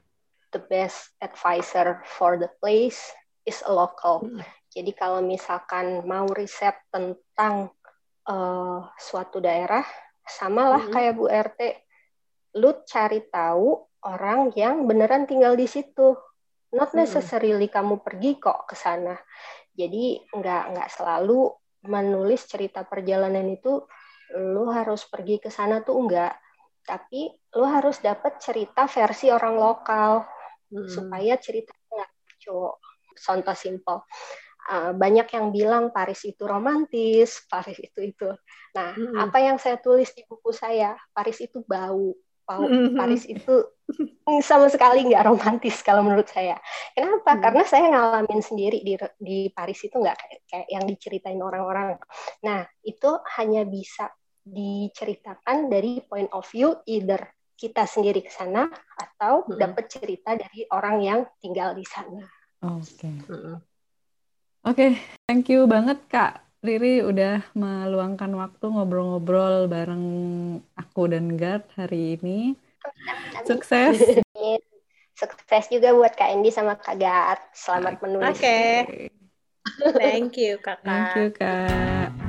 The 0.49 0.61
best 0.65 1.13
advisor 1.21 2.01
for 2.17 2.41
the 2.41 2.49
place 2.57 2.97
is 3.45 3.61
a 3.65 3.73
local. 3.73 4.25
Hmm. 4.25 4.41
Jadi 4.69 4.93
kalau 4.93 5.25
misalkan 5.25 6.05
mau 6.05 6.29
riset 6.29 6.77
tentang 6.93 7.73
uh, 8.29 8.85
suatu 9.01 9.41
daerah, 9.41 9.81
samalah 10.25 10.85
hmm. 10.85 10.93
kayak 10.93 11.13
Bu 11.17 11.25
RT, 11.25 11.59
lu 12.61 12.85
cari 12.85 13.25
tahu 13.29 13.81
orang 14.05 14.53
yang 14.53 14.85
beneran 14.85 15.25
tinggal 15.25 15.57
di 15.57 15.65
situ. 15.65 16.13
Not 16.69 16.93
necessarily 16.93 17.65
hmm. 17.65 17.75
kamu 17.75 17.95
pergi 18.05 18.37
kok 18.37 18.69
ke 18.69 18.77
sana. 18.77 19.17
Jadi 19.73 20.21
nggak 20.29 20.63
nggak 20.77 20.89
selalu 20.93 21.49
menulis 21.89 22.45
cerita 22.45 22.83
perjalanan 22.85 23.47
itu 23.49 23.81
lu 24.37 24.69
harus 24.69 25.07
pergi 25.09 25.41
ke 25.41 25.49
sana 25.49 25.81
tuh 25.81 25.97
enggak. 25.97 26.37
Tapi 26.85 27.33
lu 27.57 27.65
harus 27.65 27.97
dapat 28.01 28.37
cerita 28.37 28.85
versi 28.85 29.33
orang 29.33 29.57
lokal 29.57 30.21
hmm. 30.71 30.89
supaya 30.89 31.35
ceritanya 31.37 32.05
cowok. 32.41 32.77
Contoh 33.19 33.57
simple. 33.57 33.99
Uh, 34.69 34.93
banyak 34.93 35.25
yang 35.33 35.49
bilang 35.49 35.89
Paris 35.89 36.21
itu 36.29 36.45
romantis, 36.45 37.41
Paris 37.51 37.77
itu 37.81 37.99
itu. 37.99 38.29
Nah, 38.77 38.93
hmm. 38.93 39.17
apa 39.17 39.37
yang 39.41 39.57
saya 39.57 39.81
tulis 39.81 40.13
di 40.13 40.23
buku 40.29 40.53
saya, 40.53 40.93
Paris 41.11 41.41
itu 41.41 41.65
bau, 41.65 42.13
Mm-hmm. 42.49 42.97
Paris 42.97 43.23
itu 43.29 43.55
sama 44.49 44.73
sekali 44.73 45.05
nggak 45.05 45.25
romantis 45.29 45.85
kalau 45.85 46.01
menurut 46.01 46.25
saya. 46.25 46.57
Kenapa? 46.97 47.37
Hmm. 47.37 47.41
Karena 47.45 47.63
saya 47.69 47.85
ngalamin 47.93 48.41
sendiri 48.41 48.81
di 48.81 48.97
di 49.21 49.37
Paris 49.53 49.85
itu 49.85 50.01
nggak 50.01 50.17
kayak, 50.17 50.41
kayak 50.49 50.67
yang 50.73 50.83
diceritain 50.89 51.37
orang-orang. 51.37 51.93
Nah 52.41 52.65
itu 52.81 53.09
hanya 53.37 53.69
bisa 53.69 54.09
diceritakan 54.41 55.69
dari 55.69 56.01
point 56.01 56.33
of 56.33 56.41
view 56.49 56.73
either 56.89 57.21
kita 57.59 57.83
sendiri 57.83 58.23
ke 58.23 58.31
sana 58.31 58.71
atau 58.95 59.43
hmm. 59.43 59.59
dapat 59.59 59.91
cerita 59.91 60.31
dari 60.39 60.63
orang 60.71 61.03
yang 61.03 61.19
tinggal 61.43 61.75
di 61.75 61.83
sana. 61.83 62.23
Oke. 62.63 62.87
Okay. 62.95 63.15
Hmm. 63.27 63.59
Oke, 64.59 64.75
okay, 64.75 64.91
thank 65.27 65.47
you 65.47 65.63
banget 65.67 65.99
Kak 66.11 66.43
Riri 66.59 66.99
udah 66.99 67.39
meluangkan 67.55 68.27
waktu 68.35 68.67
ngobrol-ngobrol 68.67 69.71
bareng 69.71 70.05
aku 70.75 71.07
dan 71.07 71.39
Gard 71.39 71.63
hari 71.79 72.19
ini. 72.19 72.55
Sukses. 73.47 74.19
Sukses 75.15 75.63
juga 75.71 75.95
buat 75.95 76.11
Kak 76.15 76.31
Endi 76.35 76.51
sama 76.51 76.75
Kak 76.75 76.99
Gard. 76.99 77.43
Selamat 77.55 78.03
menulis. 78.03 78.35
Oke. 78.35 78.43
Okay. 78.43 79.07
Thank 79.99 80.35
you, 80.35 80.59
Kakak. 80.59 80.83
Thank 80.83 81.09
you, 81.15 81.27
Kak. 81.31 82.28